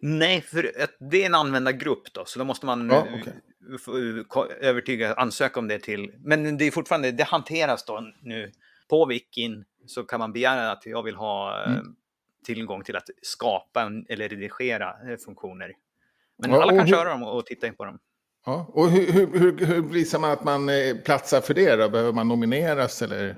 Nej, 0.00 0.40
för 0.40 0.70
det 1.10 1.22
är 1.22 1.26
en 1.26 1.34
användargrupp 1.34 2.12
då, 2.12 2.24
så 2.24 2.38
då 2.38 2.44
måste 2.44 2.66
man 2.66 2.90
Ja, 2.90 2.96
eh, 3.06 3.14
okej. 3.20 3.32
få- 3.84 4.24
ko- 4.28 4.46
övertyga, 4.60 5.14
ansöka 5.14 5.60
om 5.60 5.68
det 5.68 5.78
till. 5.78 6.12
Men 6.18 6.58
det 6.58 6.64
är 6.64 6.70
fortfarande, 6.70 7.10
det 7.12 7.24
hanteras 7.24 7.84
då 7.84 8.00
nu 8.22 8.52
på 8.90 9.06
Wikin 9.06 9.64
så 9.86 10.02
kan 10.04 10.20
man 10.20 10.32
begära 10.32 10.70
att 10.70 10.86
jag 10.86 11.02
vill 11.02 11.14
ha 11.16 11.64
eh, 11.64 11.72
Mm. 11.72 11.96
Tillgång 12.46 12.84
till 12.84 12.96
att 12.96 13.08
skapa 13.22 13.90
eller 14.08 14.28
redigera 14.28 14.88
eh, 15.10 15.16
funktioner. 15.24 15.72
Men 16.38 16.50
Ja, 16.50 16.62
alla 16.62 16.72
kan 16.72 16.80
hur- 16.80 16.86
köra 16.86 17.08
dem 17.10 17.22
och 17.22 17.46
titta 17.46 17.66
in 17.66 17.74
på 17.74 17.84
dem. 17.84 17.98
Ja. 18.46 18.66
Och 18.72 18.90
hur, 18.90 19.12
hur, 19.12 19.38
hur, 19.38 19.66
hur 19.66 19.82
visar 19.82 20.18
man 20.18 20.30
att 20.30 20.44
man 20.44 20.68
eh, 20.68 20.96
platsar 21.04 21.40
för 21.40 21.54
det 21.54 21.76
då? 21.76 21.88
Behöver 21.88 22.12
man 22.12 22.28
nomineras 22.28 23.02
eller? 23.02 23.36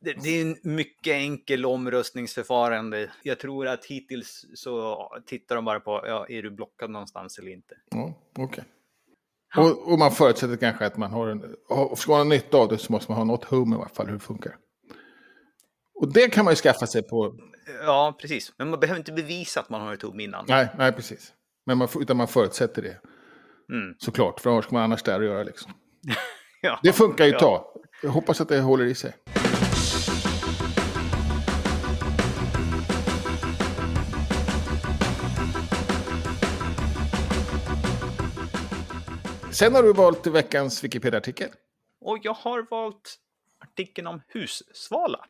Det, 0.00 0.12
det 0.22 0.28
är 0.28 0.42
en 0.42 0.56
mycket 0.62 1.12
enkel 1.12 1.66
omröstningsförfarande. 1.66 3.10
Jag 3.22 3.38
tror 3.38 3.66
att 3.68 3.84
hittills 3.84 4.46
så 4.54 4.96
tittar 5.26 5.56
de 5.56 5.64
bara 5.64 5.80
på, 5.80 6.04
ja, 6.06 6.26
är 6.28 6.42
du 6.42 6.50
blockad 6.50 6.90
någonstans 6.90 7.38
eller 7.38 7.50
inte? 7.52 7.74
Ja, 7.90 8.14
okej. 8.38 8.64
Och, 9.56 9.92
och 9.92 9.98
man 9.98 10.10
förutsätter 10.10 10.56
kanske 10.56 10.86
att 10.86 10.96
man 10.96 11.10
har 11.10 11.28
en... 11.28 11.56
Ska 11.96 12.10
man 12.12 12.20
ha 12.20 12.24
nytta 12.24 12.56
av 12.58 12.68
det 12.68 12.78
så 12.78 12.92
måste 12.92 13.10
man 13.12 13.18
ha 13.18 13.24
något 13.24 13.44
hum 13.44 13.72
i 13.72 13.76
alla 13.76 13.88
fall 13.88 14.06
hur 14.06 14.12
det 14.14 14.20
funkar. 14.20 14.56
Och 16.00 16.12
det 16.12 16.28
kan 16.28 16.44
man 16.44 16.52
ju 16.52 16.56
skaffa 16.56 16.86
sig 16.86 17.02
på... 17.02 17.34
Ja, 17.82 18.16
precis. 18.20 18.52
Men 18.56 18.70
man 18.70 18.80
behöver 18.80 18.98
inte 18.98 19.12
bevisa 19.12 19.60
att 19.60 19.70
man 19.70 19.80
har 19.80 19.94
ett 19.94 20.02
hum 20.02 20.20
innan. 20.20 20.44
Nej, 20.48 20.68
nej 20.78 20.92
precis. 20.92 21.32
Men 21.66 21.78
man, 21.78 21.88
utan 22.00 22.16
man 22.16 22.28
förutsätter 22.28 22.82
det. 22.82 23.00
Mm. 23.72 23.94
Såklart, 23.98 24.40
för 24.40 24.50
vad 24.50 24.64
ska 24.64 24.72
man 24.74 24.82
annars 24.82 25.02
där 25.02 25.18
att 25.20 25.26
göra 25.26 25.42
liksom? 25.42 25.72
Ja. 26.60 26.80
Det 26.82 26.92
funkar 26.92 27.24
ju 27.24 27.30
ett 27.30 27.38
tag. 27.38 27.64
Jag 28.02 28.10
hoppas 28.10 28.40
att 28.40 28.48
det 28.48 28.60
håller 28.60 28.84
i 28.84 28.94
sig. 28.94 29.14
Sen 39.52 39.74
har 39.74 39.82
du 39.82 39.92
valt 39.92 40.26
veckans 40.26 40.84
Wikipedia-artikel. 40.84 41.48
Och 42.00 42.18
jag 42.22 42.34
har 42.34 42.66
valt 42.70 43.16
artikeln 43.60 44.06
om 44.06 44.22
hussvala. 44.32 45.24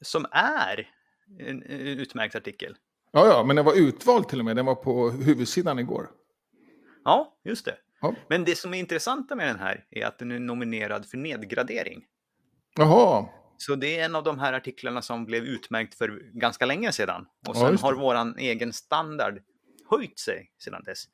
Som 0.00 0.26
är 0.32 0.88
en, 1.38 1.62
en 1.62 1.80
utmärkt 1.80 2.34
artikel. 2.36 2.76
Ja, 3.12 3.26
ja, 3.26 3.44
men 3.44 3.56
den 3.56 3.64
var 3.64 3.74
utvald 3.74 4.28
till 4.28 4.38
och 4.38 4.44
med. 4.44 4.56
Den 4.56 4.66
var 4.66 4.74
på 4.74 5.10
huvudsidan 5.10 5.78
igår. 5.78 6.10
Ja, 7.04 7.38
just 7.44 7.64
det. 7.64 7.76
Ja. 8.00 8.14
Men 8.28 8.44
det 8.44 8.58
som 8.58 8.74
är 8.74 8.78
intressanta 8.78 9.34
med 9.36 9.48
den 9.48 9.58
här 9.58 9.84
är 9.90 10.06
att 10.06 10.18
den 10.18 10.30
är 10.30 10.38
nominerad 10.38 11.06
för 11.06 11.16
nedgradering. 11.16 12.04
Jaha, 12.76 13.26
Så 13.56 13.74
det 13.74 13.98
är 13.98 14.04
en 14.04 14.14
av 14.16 14.24
de 14.24 14.38
här 14.38 14.52
artiklarna 14.52 15.02
som 15.02 15.24
blev 15.26 15.44
utmärkt 15.44 15.94
för 15.94 16.08
ganska 16.32 16.66
länge 16.66 16.92
sedan. 16.92 17.26
Och 17.48 17.56
Ja, 17.56 17.60
sen 17.60 17.76
det. 17.76 17.82
har 17.82 17.94
våran 17.94 18.38
egen 18.38 18.72
standard 18.72 19.38
höjt 19.90 20.18
sig 20.18 20.52
sedan 20.58 20.82
dess. 20.84 21.04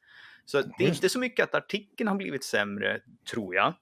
Så 0.44 0.62
det 0.78 0.84
är 0.84 0.88
inte 0.88 1.08
så 1.08 1.18
mycket 1.18 1.44
att 1.44 1.54
artikeln 1.54 2.08
har 2.08 2.16
blivit 2.16 2.44
sämre, 2.44 3.00
tror 3.30 3.54
jag. 3.54 3.74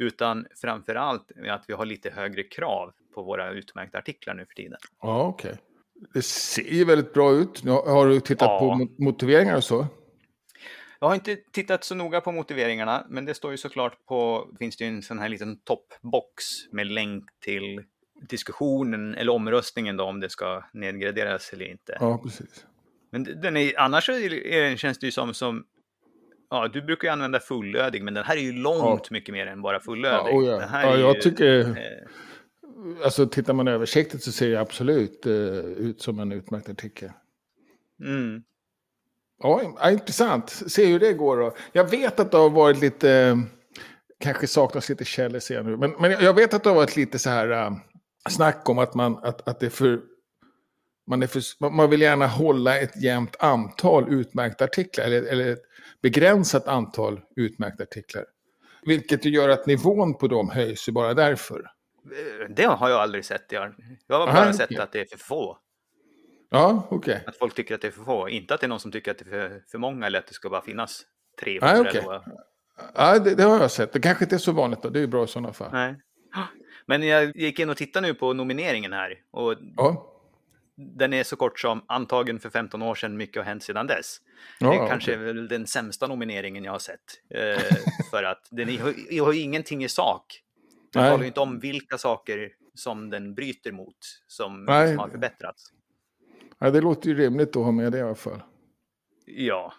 Utan 0.00 0.46
framför 0.60 0.94
allt 0.94 1.30
att 1.50 1.64
vi 1.68 1.72
har 1.74 1.84
lite 1.86 2.10
högre 2.10 2.42
krav 2.42 2.92
på 3.14 3.22
våra 3.22 3.50
utmärkta 3.50 3.98
artiklar 3.98 4.34
nu 4.34 4.46
för 4.46 4.54
tiden. 4.54 4.78
ja 5.02 5.22
okej. 5.26 5.54
Det 6.14 6.22
ser 6.22 6.62
ju 6.74 6.84
väldigt 6.84 7.12
bra 7.14 7.32
ut. 7.32 7.64
Har- 7.64 8.06
du 8.08 8.20
tittat 8.20 8.48
Ja. 8.48 8.58
på 8.58 8.64
mo- 8.84 8.94
motiveringar 9.04 9.56
och 9.56 9.64
så? 9.64 9.86
Jag 11.00 11.08
har 11.08 11.14
inte 11.14 11.36
tittat 11.52 11.84
så 11.84 11.94
noga 11.94 12.20
på 12.20 12.32
motiveringarna, 12.32 13.06
men 13.08 13.24
det 13.24 13.34
står 13.34 13.50
ju 13.50 13.56
såklart 13.56 14.06
på, 14.06 14.48
finns 14.58 14.76
det 14.76 14.84
ju 14.84 14.90
en 14.90 15.02
sån 15.02 15.18
här 15.18 15.28
liten 15.28 15.58
toppbox 15.60 16.44
med 16.72 16.86
länk 16.86 17.24
till 17.44 17.84
diskussionen 18.28 19.14
eller 19.14 19.32
omröstningen 19.32 19.96
då 19.96 20.04
om 20.04 20.20
det 20.20 20.28
ska 20.30 20.64
nedgraderas 20.72 21.52
eller 21.52 21.70
inte. 21.70 21.96
Ja, 22.00 22.18
precis. 22.24 22.66
Men 23.10 23.24
den 23.24 23.56
är, 23.56 23.78
annars 23.80 24.08
är, 24.08 24.76
känns 24.76 24.98
det 24.98 25.06
ju 25.06 25.12
som, 25.12 25.34
som, 25.34 25.64
ja 26.50 26.68
du 26.68 26.82
brukar 26.82 27.08
ju 27.08 27.12
använda 27.12 27.40
fullödig, 27.40 28.02
men 28.02 28.14
den 28.14 28.24
här 28.24 28.36
är 28.36 28.40
ju 28.40 28.52
långt 28.52 29.10
mycket 29.10 29.32
mer 29.32 29.46
än 29.46 29.62
bara 29.62 29.76
Ja, 29.76 29.80
fullödig. 29.80 30.34
oh 30.34 30.46
ja. 30.46 30.58
Här 30.60 30.84
ja, 30.86 30.94
är 30.94 30.98
jag 31.00 31.14
ju, 31.16 31.20
tycker... 31.20 31.60
eh, 31.60 31.74
Alltså 33.04 33.26
tittar 33.26 33.52
man 33.52 33.68
översiktligt 33.68 34.24
så 34.24 34.32
ser 34.32 34.50
det 34.50 34.60
absolut 34.60 35.26
eh, 35.26 35.32
ut 35.64 36.02
som 36.02 36.18
en 36.20 36.32
utmärkt 36.32 36.68
artikel. 36.68 37.10
mm, 38.04 38.42
Ja, 39.42 39.62
ja, 39.80 39.90
intressant. 39.90 40.50
Se 40.50 40.86
hur 40.86 41.00
det 41.00 41.12
går 41.12 41.36
då. 41.36 41.54
Jag 41.72 41.90
vet 41.90 42.20
att 42.20 42.30
det 42.30 42.36
har 42.36 42.50
varit 42.50 42.80
lite, 42.80 43.10
eh, 43.12 43.36
kanske 44.20 44.46
saknas 44.46 44.88
lite 44.88 45.04
källor 45.04 45.38
ser 45.38 45.62
nu, 45.62 45.76
men, 45.76 45.90
men 45.98 46.10
jag 46.10 46.34
vet 46.34 46.54
att 46.54 46.62
det 46.64 46.70
har 46.70 46.76
varit 46.76 46.96
lite 46.96 47.18
så 47.18 47.30
här 47.30 47.50
uh, 47.50 47.72
snack 48.28 48.68
om 48.68 48.78
att 48.78 48.94
man, 48.94 49.18
att, 49.22 49.48
att 49.48 49.60
det 49.60 49.66
är 49.66 49.70
för, 49.70 50.00
man, 51.10 51.28
för, 51.28 51.70
man- 51.70 51.90
vill 51.90 52.00
gärna 52.00 52.26
hålla 52.26 52.78
ett 52.78 53.02
jämnt 53.02 53.36
antal 53.38 54.12
utmärkta 54.12 54.64
artiklar, 54.64 55.04
eller, 55.04 55.22
eller 55.22 55.52
ett 55.52 55.62
begränsat 56.02 56.68
antal 56.68 57.20
utmärkta 57.36 57.82
artiklar. 57.82 58.24
Vilket 58.82 59.24
gör 59.24 59.48
att 59.48 59.66
nivån 59.66 60.14
på 60.18 60.28
dem 60.28 60.50
höjs 60.50 60.88
ju 60.88 60.92
bara 60.92 61.14
därför. 61.14 61.70
det 62.48 62.64
har 62.64 62.88
jag 62.88 63.00
aldrig 63.00 63.24
sett. 63.24 63.52
Jag, 63.52 63.74
jag 64.06 64.18
har 64.18 64.26
bara 64.26 64.42
Aha, 64.42 64.52
sett 64.52 64.66
okej. 64.66 64.78
att 64.78 64.92
det 64.92 65.00
är 65.00 65.04
för 65.04 65.18
få. 65.18 65.58
Ja, 66.50 66.86
okej. 66.90 67.24
Att 67.26 67.36
folk 67.36 67.54
tycker 67.54 67.74
att 67.74 67.80
det 67.80 67.86
är 67.86 67.92
för 67.92 68.04
få. 68.04 68.28
Inte 68.28 68.54
att 68.54 68.60
det 68.60 68.66
är 68.66 68.68
någon 68.68 68.80
som 68.80 68.92
tycker 68.92 69.10
att 69.10 69.18
det 69.18 69.24
är 69.36 69.48
för, 69.48 69.62
för 69.70 69.78
många 69.78 70.06
eller 70.06 70.18
att 70.18 70.26
det 70.26 70.34
ska 70.34 70.50
bara 70.50 70.62
finnas 70.62 71.02
300. 71.44 71.90
Nej, 71.94 72.02
vad- 72.06 72.22
Ja, 72.94 73.18
det, 73.18 73.34
det 73.34 73.42
har 73.42 73.60
jag 73.60 73.70
sett. 73.70 73.92
Det 73.92 74.00
kanske 74.00 74.24
inte 74.24 74.36
är 74.36 74.38
så 74.38 74.52
vanligt 74.52 74.82
då. 74.82 74.88
Det 74.88 74.98
är 74.98 75.00
ju 75.00 75.06
bra 75.06 75.24
i 75.24 75.28
sådana 75.28 75.52
fall. 75.52 75.68
Nej. 75.72 75.94
Men 76.86 77.02
jag 77.02 77.36
gick 77.36 77.58
in 77.58 77.70
och 77.70 77.76
tittade 77.76 78.06
nu 78.06 78.14
på 78.14 78.32
nomineringen 78.32 78.92
här 78.92 79.14
och 79.30 79.54
Ja, 79.76 80.09
den 80.80 81.12
är 81.12 81.24
så 81.24 81.36
kort 81.36 81.60
som 81.60 81.84
antagen 81.88 82.40
för 82.40 82.50
15 82.50 82.82
år 82.82 82.94
sedan, 82.94 83.16
mycket 83.16 83.36
har 83.36 83.44
hänt 83.44 83.62
sedan 83.62 83.86
dess. 83.86 84.16
ja, 84.58 84.70
det 84.70 84.88
kanske 84.88 85.12
okej. 85.12 85.14
är 85.14 85.32
väl 85.32 85.48
den 85.48 85.66
sämsta 85.66 86.06
nomineringen 86.06 86.64
jag 86.64 86.72
har 86.72 86.78
sett. 86.78 87.00
Eh, 87.34 87.60
för 88.10 88.22
att 88.22 88.48
den 88.50 88.78
har, 89.20 89.32
ingenting 89.32 89.84
i 89.84 89.88
sak. 89.88 90.42
Den 90.92 91.02
Nej. 91.02 91.10
talar 91.10 91.22
ju 91.22 91.26
inte 91.26 91.40
om 91.40 91.60
vilka 91.60 91.98
saker 91.98 92.52
som 92.74 93.10
den 93.10 93.34
bryter 93.34 93.72
mot 93.72 93.96
som, 94.26 94.64
Nej. 94.64 94.88
som 94.88 94.98
har 94.98 95.08
förbättrats. 95.08 95.72
Ja, 96.58 96.70
det 96.70 96.80
låter 96.80 97.08
ju 97.08 97.14
rimligt 97.16 97.56
att 97.56 97.64
ha 97.64 97.72
med 97.72 97.92
det 97.92 97.98
i 97.98 98.02
alla 98.02 98.14
fall. 98.14 98.42
Ja, 99.26 99.72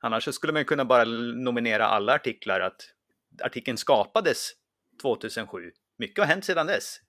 annars 0.00 0.34
skulle 0.34 0.52
man 0.52 0.64
kunna 0.64 0.84
bara 0.84 1.04
nominera 1.04 1.86
alla 1.86 2.14
artiklar 2.14 2.60
att 2.60 2.82
artikeln 3.42 3.76
skapades 3.76 4.50
2007. 5.02 5.70
Mycket 5.98 6.18
har 6.18 6.26
hänt 6.26 6.44
sedan 6.44 6.66
dess. 6.66 7.00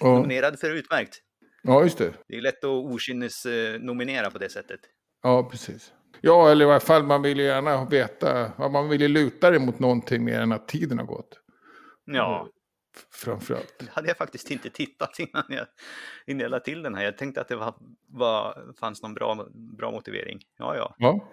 Ja, 0.00 0.06
Nominerad 0.06 0.58
för 0.58 0.70
utmärkt. 0.70 1.22
Ja 1.62 1.82
just 1.82 1.98
det. 1.98 2.12
Det 2.28 2.36
är 2.36 2.40
lätt 2.40 2.64
att 2.64 2.70
okynnes 2.70 3.46
eh, 3.46 3.80
nominera 3.80 4.30
på 4.30 4.38
det 4.38 4.48
sättet. 4.48 4.80
Ja, 5.22 5.48
precis. 5.50 5.92
Ja, 6.20 6.50
eller 6.50 6.64
i 6.64 6.68
alla 6.68 6.80
fall 6.80 7.02
man 7.02 7.22
vill 7.22 7.38
ju 7.38 7.44
gärna 7.44 7.84
veta, 7.84 8.52
man 8.58 8.88
vill 8.88 9.00
ju 9.00 9.08
luta 9.08 9.50
det 9.50 9.58
mot 9.58 9.78
någonting 9.78 10.24
mer 10.24 10.40
än 10.40 10.52
att 10.52 10.68
tiden 10.68 10.98
har 10.98 11.06
gått. 11.06 11.40
Ja, 12.04 12.48
Framförallt. 13.10 13.78
det 13.78 13.90
hade 13.90 14.08
jag 14.08 14.16
faktiskt 14.16 14.50
inte 14.50 14.70
tittat 14.70 15.16
innan 15.18 15.44
jag, 15.48 15.66
innan 16.26 16.40
jag 16.40 16.50
lade 16.50 16.64
till 16.64 16.82
den 16.82 16.94
här. 16.94 17.04
Jag 17.04 17.18
tänkte 17.18 17.40
att 17.40 17.48
det 17.48 17.56
var, 17.56 17.74
var, 18.08 18.72
fanns 18.80 19.02
någon 19.02 19.14
bra, 19.14 19.48
bra 19.54 19.90
motivering. 19.90 20.40
Ja, 20.58 20.76
ja. 20.76 20.94
Ja. 20.98 21.32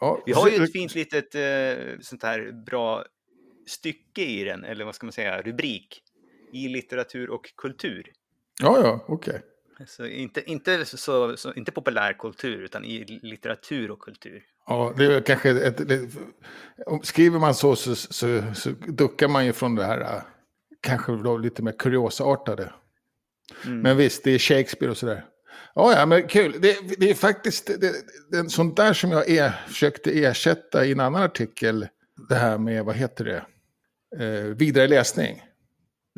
Ja, 0.00 0.22
Vi 0.26 0.32
har 0.32 0.48
ju 0.48 0.64
ett 0.64 0.72
fint 0.72 0.94
litet 0.94 1.34
eh, 1.34 1.98
sånt 2.00 2.22
här 2.22 2.64
bra 2.66 3.04
stycke 3.66 4.22
i 4.22 4.44
den, 4.44 4.64
eller 4.64 4.84
vad 4.84 4.94
ska 4.94 5.06
man 5.06 5.12
säga, 5.12 5.42
rubrik. 5.42 6.02
I 6.52 6.68
litteratur 6.68 7.30
och 7.30 7.52
kultur. 7.56 8.12
Ja, 8.62 8.80
ja, 8.82 9.04
okej. 9.08 9.42
Så 9.86 10.06
inte, 10.06 10.50
inte, 10.50 10.84
så, 10.84 11.36
så, 11.36 11.54
inte 11.54 11.72
populärkultur, 11.72 12.62
utan 12.62 12.84
i 12.84 13.20
litteratur 13.22 13.90
och 13.90 14.00
kultur. 14.00 14.42
Ja, 14.66 14.94
det 14.96 15.04
är 15.04 15.20
kanske 15.20 15.50
ett, 15.50 15.88
det, 15.88 16.10
skriver 17.02 17.38
man 17.38 17.54
så, 17.54 17.76
så 17.76 17.96
så 17.96 18.42
så 18.54 18.70
duckar 18.70 19.28
man 19.28 19.46
ju 19.46 19.52
från 19.52 19.74
det 19.74 19.84
här 19.84 20.22
kanske 20.80 21.12
då 21.12 21.36
lite 21.36 21.62
mer 21.62 21.72
kuriosartade. 21.72 22.72
Mm. 23.64 23.80
Men 23.80 23.96
visst, 23.96 24.24
det 24.24 24.30
är 24.30 24.38
Shakespeare 24.38 24.90
och 24.90 24.96
sådär. 24.96 25.24
Ja, 25.74 25.92
ja, 25.92 26.06
men 26.06 26.28
kul. 26.28 26.60
Det, 26.60 26.98
det 26.98 27.10
är 27.10 27.14
faktiskt 27.14 27.66
det, 27.66 27.92
det, 28.30 28.50
sånt 28.50 28.76
där 28.76 28.92
som 28.92 29.10
jag 29.10 29.30
är, 29.30 29.50
försökte 29.50 30.10
ersätta 30.10 30.84
i 30.84 30.92
en 30.92 31.00
annan 31.00 31.22
artikel. 31.22 31.88
Det 32.28 32.34
här 32.34 32.58
med, 32.58 32.84
vad 32.84 32.96
heter 32.96 33.24
det? 33.24 33.44
Eh, 34.24 34.44
vidare 34.44 34.88
läsning. 34.88 35.42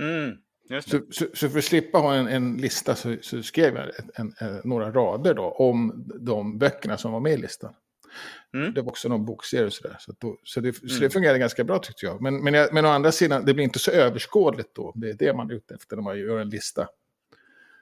Mm. 0.00 0.36
Så, 0.70 1.00
så, 1.10 1.26
så 1.34 1.48
för 1.48 1.58
att 1.58 1.64
slippa 1.64 1.98
ha 1.98 2.14
en, 2.14 2.28
en 2.28 2.56
lista 2.56 2.94
så, 2.94 3.16
så 3.22 3.42
skrev 3.42 3.76
jag 3.76 3.90
en, 4.14 4.34
en, 4.38 4.60
några 4.64 4.90
rader 4.90 5.34
då 5.34 5.50
om 5.50 6.04
de 6.20 6.58
böckerna 6.58 6.98
som 6.98 7.12
var 7.12 7.20
med 7.20 7.32
i 7.32 7.36
listan. 7.36 7.74
Mm. 8.54 8.74
Det 8.74 8.82
var 8.82 8.88
också 8.88 9.08
någon 9.08 9.24
bokserie 9.24 9.66
och 9.66 9.72
sådär. 9.72 9.96
Så, 9.98 10.14
då, 10.18 10.36
så, 10.44 10.60
det, 10.60 10.72
så 10.72 10.86
Mm. 10.86 11.00
det 11.00 11.10
fungerade 11.10 11.38
ganska 11.38 11.64
bra 11.64 11.78
tyckte 11.78 12.06
jag. 12.06 12.22
Men, 12.22 12.44
men, 12.44 12.54
jag, 12.54 12.74
men 12.74 12.84
å 12.84 12.88
andra 12.88 13.12
sidan, 13.12 13.44
det 13.44 13.54
blir 13.54 13.64
inte 13.64 13.78
så 13.78 13.90
överskådligt 13.90 14.74
då. 14.74 14.92
Det 14.96 15.10
är 15.10 15.14
det 15.14 15.34
man 15.34 15.50
är 15.50 15.54
ute 15.54 15.74
efter 15.74 15.96
när 15.96 16.02
man 16.02 16.18
gör 16.18 16.38
en 16.38 16.50
lista. 16.50 16.88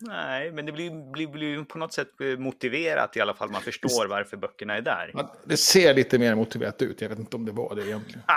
Nej, 0.01 0.53
men 0.53 0.67
det 0.67 0.73
blir, 0.73 1.13
blir, 1.13 1.29
blir 1.29 1.65
på 1.65 1.79
något 1.79 1.93
sätt 1.93 2.21
eh, 2.21 2.39
motiverat 2.39 3.17
i 3.17 3.21
alla 3.21 3.35
fall. 3.35 3.51
Man 3.51 3.63
förstår 3.63 4.07
varför 4.07 4.37
böckerna 4.37 4.77
är 4.77 4.83
där. 4.83 5.29
Det 5.45 5.57
ser 5.57 5.95
lite 5.95 6.19
mer 6.19 6.35
motiverat 6.35 6.83
ut. 6.83 7.01
Jag 7.01 7.09
vet 7.09 7.19
inte 7.19 7.37
om 7.37 7.45
det 7.45 7.53
var 7.53 7.75
det 7.75 7.87
egentligen. 7.87 8.23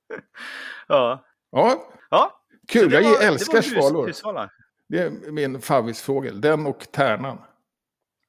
ja. 0.89 1.25
ja. 1.51 1.93
Ja, 2.11 2.41
så 2.61 2.67
kul. 2.73 2.93
Jag 2.93 3.03
var- 3.03 3.19
det 3.19 3.27
älskar 3.27 3.57
hus- 3.57 3.73
svalor. 3.73 4.07
husvalar. 4.07 4.51
Det 4.89 4.99
är 4.99 5.11
min 5.33 5.61
favoritfågel. 5.61 6.41
Den 6.41 6.67
och 6.67 6.87
tärnan. 6.93 7.39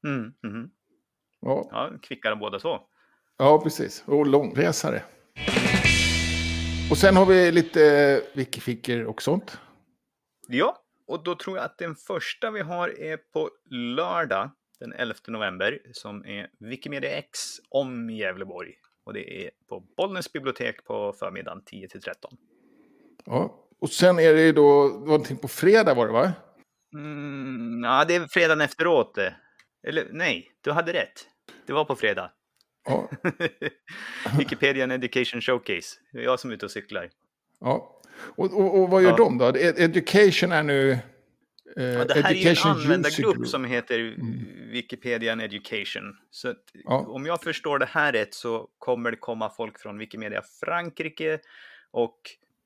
Mm, 0.03 0.33
mhm. 0.43 0.69
Ja, 1.41 1.67
Ja, 1.71 1.91
kvickare 2.01 2.35
båda 2.35 2.59
två. 2.59 2.79
ja 3.37 3.61
precis. 3.63 4.03
Och 4.07 4.27
långresare. 4.27 5.03
Och 6.91 6.97
sen 6.97 7.15
har 7.15 7.25
vi 7.25 7.51
lite 7.51 7.85
eh, 7.85 8.37
wikificker 8.37 9.05
och 9.05 9.21
sånt. 9.21 9.59
Ja, 10.47 10.77
och 11.07 11.23
då 11.23 11.35
tror 11.35 11.57
jag 11.57 11.65
att 11.65 11.77
den 11.77 11.95
första 11.95 12.51
vi 12.51 12.61
har 12.61 12.89
är 13.01 13.17
på 13.17 13.49
lördag 13.69 14.51
den 14.79 14.93
11 14.93 15.15
november 15.27 15.79
som 15.91 16.25
är 16.25 16.49
Wikimedia 16.59 17.09
X 17.11 17.39
om 17.69 18.09
Gävleborg. 18.09 18.73
Och 19.07 19.13
det 19.13 19.45
är 19.45 19.49
på 19.69 19.79
Bollnäs 19.97 20.33
bibliotek 20.33 20.83
på 20.85 21.13
förmiddagen 21.19 21.61
10 21.65 21.87
till 21.87 22.01
13. 22.01 22.31
Ja. 23.25 23.63
Och 23.79 23.89
sen 23.89 24.19
är 24.19 24.33
det 24.33 24.41
ju 24.41 24.51
då 24.51 24.83
någonting 25.05 25.37
på 25.37 25.47
fredag 25.47 25.93
var 25.93 26.07
det 26.07 26.13
va? 26.13 26.33
Mm, 26.93 27.81
ja, 27.83 28.05
det 28.07 28.15
är 28.15 28.27
fredagen 28.27 28.61
efteråt. 28.61 29.17
Eller 29.87 30.07
nej, 30.11 30.51
du 30.61 30.71
hade 30.71 30.93
rätt. 30.93 31.27
Det 31.67 31.73
var 31.73 31.85
på 31.85 31.95
fredag. 31.95 32.31
Ja. 32.85 33.09
Wikipedia 34.37 34.93
Education 34.93 35.41
Showcase. 35.41 35.97
Det 36.13 36.19
är 36.19 36.23
jag 36.23 36.39
som 36.39 36.49
är 36.49 36.55
ute 36.55 36.65
och 36.65 36.71
cyklar. 36.71 37.09
ja. 37.59 37.93
Och, 38.35 38.53
och, 38.53 38.79
och 38.81 38.89
vad 38.89 39.01
gör 39.03 39.09
Ja. 39.09 39.15
de 39.17 39.37
då? 39.37 39.45
Ed- 39.45 39.79
Education 39.79 40.51
är 40.51 40.63
nu... 40.63 40.97
Eh, 41.77 41.83
Ja, 41.85 42.05
det 42.05 42.13
här 42.21 42.31
är 42.31 42.35
ju 42.35 42.49
en 42.49 42.55
användargrupp 42.63 43.35
Group. 43.35 43.47
som 43.47 43.65
heter 43.65 44.15
Wikipedia 44.71 45.31
and 45.31 45.41
Education. 45.41 46.17
Så 46.31 46.53
Ja. 46.73 46.97
om 47.07 47.25
jag 47.25 47.41
förstår 47.43 47.79
det 47.79 47.85
här 47.85 48.11
rätt 48.11 48.33
så 48.33 48.67
kommer 48.77 49.11
det 49.11 49.17
komma 49.17 49.49
folk 49.49 49.79
från 49.79 49.97
Wikimedia 49.97 50.41
Frankrike 50.59 51.39
och 51.91 52.17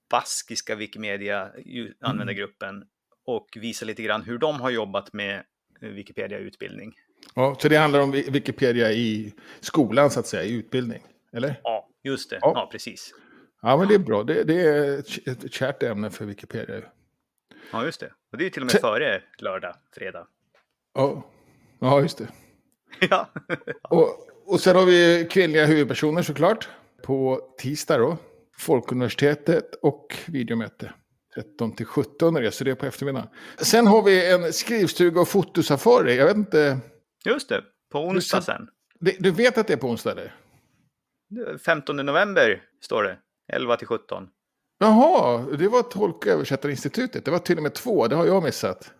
baskiska 0.09 0.75
Wikimedia 0.75 1.51
ju- 1.65 1.93
användargruppen 2.01 2.83
och 3.25 3.47
visa 3.55 3.85
lite 3.85 4.03
grann 4.03 4.21
hur 4.21 4.37
de 4.37 4.61
har 4.61 4.69
jobbat 4.69 5.13
med 5.13 5.43
eh, 5.81 5.89
Wikipedia-utbildning. 5.89 6.93
Ja, 7.35 7.55
så 7.59 7.67
det 7.69 7.75
handlar 7.75 7.99
om 7.99 8.13
Wi- 8.15 8.31
Wikipedia 8.31 8.91
i 8.91 9.33
skolan 9.59 10.09
så 10.11 10.19
att 10.19 10.27
säga, 10.27 10.43
i 10.43 10.53
utbildning. 10.53 11.03
Eller? 11.33 11.59
Ja, 11.63 11.89
just 12.03 12.29
det. 12.29 12.39
Ja. 12.41 12.51
Ja, 12.55 12.69
precis. 12.71 13.13
Ja, 13.61 13.77
men 13.77 13.87
det 13.87 13.93
är 13.95 13.99
bra. 13.99 14.23
Det, 14.23 14.43
det 14.43 14.61
är 14.61 14.99
ett 15.31 15.53
kärt 15.53 15.83
ämne 15.83 16.09
för 16.09 16.25
Wikipedia. 16.25 16.81
Ja, 17.71 17.85
just 17.85 17.99
det. 17.99 18.11
Och 18.31 18.37
det 18.37 18.43
är 18.43 18.45
ju 18.45 18.49
till 18.49 18.61
och 18.61 18.65
med 18.65 18.71
Se- 18.71 18.79
före 18.79 19.21
lördag, 19.39 19.75
fredag. 19.95 20.27
Ja, 20.93 21.23
ja 21.79 22.01
just 22.01 22.17
det. 22.17 22.27
ja. 23.09 23.29
Och, 23.89 24.27
och 24.45 24.59
sen 24.59 24.75
har 24.75 24.85
vi 24.85 25.27
kvinnliga 25.31 25.65
huvudpersoner 25.65 26.21
såklart. 26.21 26.69
På 27.03 27.39
tisdag 27.57 27.97
då. 27.97 28.17
Folkuniversitetet 28.57 29.75
och 29.75 30.15
videomöte. 30.27 30.93
13 31.35 31.75
till 31.75 31.85
17 31.85 32.35
är 32.35 32.41
det, 32.41 32.51
så 32.51 32.63
det 32.63 32.71
är 32.71 32.75
på 32.75 32.85
eftermiddagen. 32.85 33.27
Sen 33.57 33.87
har 33.87 34.03
vi 34.03 34.31
en 34.31 34.53
skrivstuga 34.53 35.21
och 35.21 35.27
fotosafari. 35.27 36.15
Jag 36.17 36.25
vet 36.25 36.37
inte, 36.37 36.79
Just 37.25 37.49
det. 37.49 37.63
På 37.91 37.99
onsdag 37.99 38.37
Du 38.37 38.43
sen. 38.43 38.67
det- 38.99 39.15
du 39.19 39.31
vet 39.31 39.57
att 39.57 39.67
det 39.67 39.73
är 39.73 39.77
på 39.77 39.87
onsdag 39.89 40.11
eller? 40.11 40.33
15 41.65 41.95
november 41.95 42.63
står 42.81 43.03
det. 43.03 43.17
11 43.53 43.77
till 43.77 43.87
17. 43.87 44.27
Jaha, 44.81 45.45
det 45.57 45.67
var 45.67 45.81
Tolk 45.81 46.15
och 46.15 46.27
översättarinstitutet. 46.27 47.25
Det 47.25 47.31
var 47.31 47.39
till 47.39 47.57
och 47.57 47.63
med 47.63 47.73
två, 47.73 48.07
det 48.07 48.15
har 48.15 48.25
jag 48.25 48.43
missat. 48.43 48.91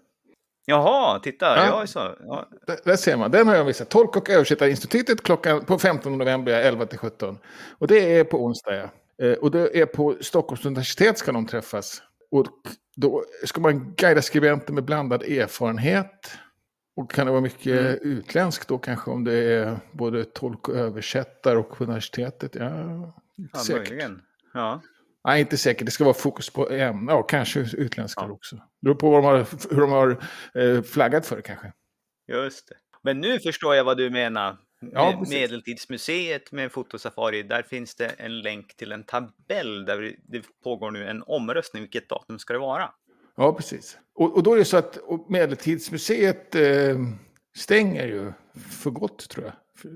Jaha, 0.66 1.20
titta. 1.20 1.46
Ja. 1.46 1.88
Så. 1.88 2.00
Ja. 2.20 2.50
Där, 2.68 2.78
där 2.86 2.96
ser 2.96 3.18
man, 3.18 3.32
den 3.32 3.48
har 3.48 3.56
jag 3.56 3.66
missat. 3.66 3.90
Tolk 3.90 4.16
och 4.16 4.30
översättarinstitutet 4.30 5.24
klockan 5.24 5.66
på 5.66 5.78
15 5.80 6.18
november 6.18 6.52
11 6.52 6.86
till 6.86 6.98
17. 7.00 7.38
Och 7.78 7.88
det 7.88 8.16
är 8.18 8.24
på 8.24 8.44
onsdag 8.44 8.76
ja. 8.76 8.90
Eh, 9.26 9.34
Och 9.34 9.52
det 9.52 9.80
är 9.82 9.86
på 9.86 10.16
Stockholms 10.22 10.66
universitet 10.66 11.18
ska 11.18 11.32
de 11.32 11.46
träffas. 11.48 12.02
Och 12.32 12.48
då 12.96 13.24
ska 13.46 13.62
man 13.62 13.94
guida 13.98 14.22
skribenter 14.22 14.74
med 14.74 14.84
blandad 14.86 15.24
erfarenhet. 15.24 16.32
Och 16.96 17.12
kan 17.12 17.26
det 17.26 17.32
vara 17.32 17.42
mycket 17.42 17.80
Mm. 17.80 17.98
utländskt 18.02 18.68
då 18.68 18.78
kanske 18.78 19.12
om 19.12 19.24
det 19.24 19.34
är 19.54 19.80
både 19.92 20.24
tolk 20.26 20.70
och 20.70 20.76
översättare 20.76 21.58
och 21.58 21.82
universitetet? 21.82 22.56
Ja, 22.56 22.70
Ja, 23.54 23.60
säkert. 23.60 23.90
möjligen. 23.90 24.22
Ja. 24.54 24.82
Nej, 25.24 25.42
inte 25.42 25.58
säkert. 25.58 25.86
Det 25.86 25.92
ska 25.92 26.04
vara 26.04 26.14
fokus 26.14 26.50
på 26.50 26.70
ämnen. 26.70 27.16
Ja, 27.16 27.24
kanske 27.24 27.60
utländska 27.60 28.22
Ja. 28.22 28.32
också. 28.32 28.56
Det 28.56 28.62
beror 28.82 28.96
på 28.96 29.10
vad 29.10 29.24
de 29.24 29.26
har, 29.28 29.74
hur 29.76 29.82
de 29.82 29.92
har 29.92 30.24
eh, 30.54 30.82
flaggat 30.82 31.26
för 31.26 31.42
kanske. 31.42 31.74
Just 32.28 32.68
det. 32.70 32.76
Men 33.04 33.20
nu 33.22 33.40
förstår 33.40 33.76
jag 33.76 33.84
vad 33.84 33.98
du 33.98 34.10
menar. 34.10 34.58
Ja, 34.92 35.16
precis. 35.20 35.34
Medeltidsmuseet 35.34 36.52
med 36.52 36.72
fotosafari, 36.72 37.44
där 37.44 37.62
finns 37.64 37.96
det 37.96 38.08
en 38.08 38.40
länk 38.42 38.76
till 38.78 38.92
en 38.92 39.04
tabell 39.04 39.86
där 39.86 40.16
det 40.28 40.44
pågår 40.64 40.92
nu 40.92 41.08
en 41.08 41.24
omröstning. 41.24 41.84
Vilket 41.84 42.10
datum 42.10 42.40
ska 42.40 42.54
det 42.54 42.60
vara? 42.60 42.90
Ja, 43.36 43.54
precis. 43.54 43.98
Och, 44.16 44.36
och 44.36 44.44
då 44.44 44.54
är 44.54 44.58
det 44.58 44.66
så 44.66 44.78
att 44.78 44.98
Medeltidsmuseet 45.30 46.56
eh, 46.56 46.98
stänger 47.58 48.08
ju 48.08 48.32
för 48.70 48.90
gott, 48.90 49.30
tror 49.30 49.46
jag. 49.46 49.54
För, 49.78 49.90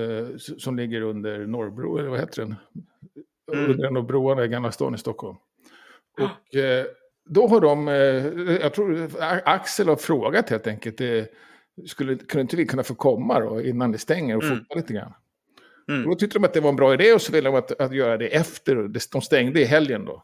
eh, 0.00 0.36
som 0.36 0.76
ligger 0.76 1.00
under 1.00 1.46
Norrbro, 1.46 1.98
eller 1.98 2.08
vad 2.08 2.20
heter 2.20 2.42
den? 2.42 2.54
Mm. 3.52 3.70
Under 3.70 3.86
en 3.86 3.96
av 3.96 4.06
broarna 4.06 4.44
i 4.44 4.48
Gamla 4.48 4.72
stan 4.72 4.94
i 4.94 4.98
Stockholm. 4.98 5.36
Och 6.20 6.56
eh, 6.56 6.86
då 7.24 7.46
har 7.48 7.60
de, 7.60 7.88
eh, 7.88 7.94
jag 8.62 8.74
tror 8.74 9.10
Axel 9.44 9.88
har 9.88 9.96
frågat 9.96 10.50
helt 10.50 10.66
enkelt, 10.66 11.00
eh, 11.00 11.24
skulle, 11.86 12.16
kunde 12.16 12.40
inte 12.42 12.56
vi 12.56 12.66
kunna 12.66 12.82
få 12.82 12.94
komma 12.94 13.40
då 13.40 13.62
innan 13.62 13.92
det 13.92 13.98
stänger 13.98 14.36
och 14.36 14.42
Mm. 14.42 14.58
fota 14.58 14.74
lite 14.74 14.92
grann? 14.92 15.12
Mm. 15.88 16.02
Och 16.04 16.10
då 16.10 16.14
tyckte 16.14 16.38
de 16.38 16.44
att 16.44 16.52
det 16.54 16.60
var 16.60 16.70
en 16.70 16.76
bra 16.76 16.94
idé 16.94 17.12
och 17.12 17.22
så 17.22 17.32
ville 17.32 17.48
de 17.48 17.56
att, 17.58 17.80
att 17.80 17.94
göra 17.94 18.16
det 18.16 18.36
efter, 18.36 18.90
de 19.12 19.20
stängde 19.22 19.60
i 19.60 19.64
helgen 19.64 20.04
då. 20.04 20.22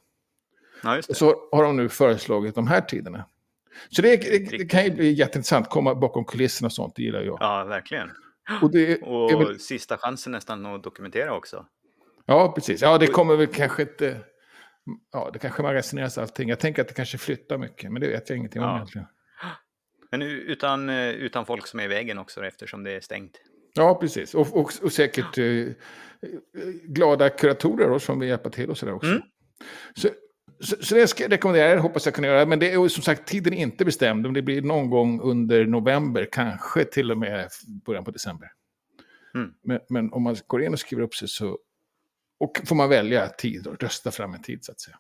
Ja, 0.83 0.99
Och 1.09 1.17
så 1.17 1.49
har 1.53 1.63
de 1.63 1.77
nu 1.77 1.89
föreslagit 1.89 2.55
de 2.55 2.67
här 2.67 2.81
tiderna. 2.81 3.25
Så 3.89 4.03
det, 4.03 4.17
det, 4.17 4.59
det 4.59 4.65
kan 4.65 4.85
ju 4.85 4.91
bli 4.91 5.13
jätteintressant, 5.13 5.71
komma 5.71 5.95
bakom 5.95 6.25
kulisserna 6.25 6.67
och 6.67 6.73
sånt, 6.73 6.97
det 6.97 7.03
gillar 7.03 7.23
jag. 7.23 7.37
Ja, 7.41 7.65
verkligen. 7.65 8.11
Och 8.63 8.71
det 8.71 9.03
Och 9.03 9.41
väl, 9.41 9.59
sista 9.59 9.99
chansen 9.99 10.33
nästan 10.33 10.67
att 10.67 10.83
dokumentera 10.83 11.37
också. 11.37 11.67
Ja, 12.27 12.53
precis. 12.53 12.83
Ja, 12.83 12.99
det 12.99 13.07
kommer 13.07 13.37
väl 13.37 13.47
kanske 13.47 13.83
inte... 13.83 14.21
Ja, 15.13 15.31
det 15.33 15.39
kanske 15.39 15.63
magasineras 15.63 16.19
allting. 16.19 16.49
Jag 16.49 16.61
tänker 16.61 16.83
att 16.83 16.89
det 16.89 16.95
kanske 16.95 17.19
flyttar 17.19 17.59
mycket, 17.59 17.93
men 17.93 18.03
det 18.03 18.09
vet 18.09 18.29
jag 18.29 18.39
ingenting 18.39 18.63
om 18.63 18.69
Ja. 18.69 18.77
egentligen. 18.77 19.07
Men 20.11 20.23
utan, 20.23 20.89
eh, 20.89 21.09
utan 21.09 21.47
folk 21.47 21.67
som 21.67 21.81
är 21.81 21.85
i 21.85 21.89
vägen 21.89 22.19
också 22.19 22.45
eftersom 22.45 22.85
det 22.85 22.93
är 22.93 23.01
stängt. 23.01 23.41
Ja, 23.75 23.95
precis. 24.01 24.35
Och, 24.35 24.57
och, 24.57 24.73
och 24.83 24.93
säkert 24.93 25.39
eh, 25.39 25.67
glada 26.85 27.31
kuratorer 27.31 27.89
då, 27.89 27.99
som 27.99 28.21
vill 28.21 28.29
hjälpa 28.29 28.51
till 28.51 28.71
och 28.71 28.79
sådär 28.79 28.95
också. 28.95 29.11
Mm. 29.11 29.23
Så, 29.95 30.09
så, 30.61 30.77
så 30.81 30.95
det 30.95 31.07
ska 31.07 31.23
jag 31.23 31.33
rekommendera, 31.33 31.75
det 31.75 31.81
hoppas 31.81 32.07
jag 32.07 32.15
kunna 32.15 32.27
göra. 32.27 32.47
Men 32.47 32.59
det 32.59 32.73
är 32.73 32.89
som 32.89 33.03
sagt, 33.03 33.29
tiden 33.29 33.53
är 33.53 33.57
inte 33.57 33.85
bestämd. 33.85 34.23
Men 34.23 34.35
det 34.35 34.43
blir 34.43 34.63
någon 34.63 34.91
gång 34.91 35.21
under 35.21 35.67
november, 35.67 36.29
kanske 36.33 36.85
till 36.85 37.11
och 37.11 37.19
med 37.19 37.49
början 37.87 38.05
på 38.05 38.11
december. 38.11 38.49
Mm. 39.35 39.51
Men, 39.65 39.81
men 39.89 40.13
om 40.13 40.23
man 40.23 40.37
går 40.47 40.63
in 40.63 40.73
och 40.73 40.79
skriver 40.79 41.03
upp 41.03 41.15
sig 41.15 41.29
så 41.29 41.59
och 42.43 42.61
får 42.65 42.77
man 42.77 42.89
välja 42.89 43.29
tid 43.29 43.67
och 43.67 43.83
rösta 43.83 44.11
fram 44.11 44.35
en 44.35 44.43
tid 44.43 44.65
så 44.65 44.73
att 44.73 44.81
säga. 44.81 44.97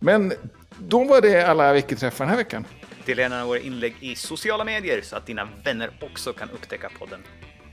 Men 0.00 0.32
då 0.78 1.04
var 1.04 1.20
det 1.20 1.42
alla 1.42 1.72
veckoträffar 1.72 2.24
den 2.24 2.30
här 2.30 2.36
veckan. 2.36 2.66
Dela 3.04 3.22
gärna 3.22 3.46
våra 3.46 3.58
inlägg 3.58 3.94
i 4.00 4.14
sociala 4.14 4.64
medier 4.64 5.00
så 5.02 5.16
att 5.16 5.26
dina 5.26 5.48
vänner 5.64 5.98
också 6.02 6.32
kan 6.32 6.50
upptäcka 6.50 6.90
podden. 6.98 7.20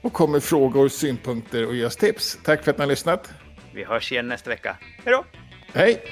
Och 0.02 0.14
kommer 0.14 0.40
frågor, 0.40 0.90
synpunkter 0.90 1.68
och 1.68 1.76
ge 1.76 1.86
oss 1.86 1.96
tips. 1.96 2.40
Tack 2.44 2.64
för 2.64 2.72
att 2.72 2.78
ni 2.78 2.82
har 2.82 2.90
lyssnat. 2.90 3.34
Vi 3.74 3.84
hörs 3.84 4.12
igen 4.12 4.28
nästa 4.28 4.50
vecka. 4.50 4.78
Hej 5.06 5.14
då! 5.14 5.26
Hej! 5.74 6.04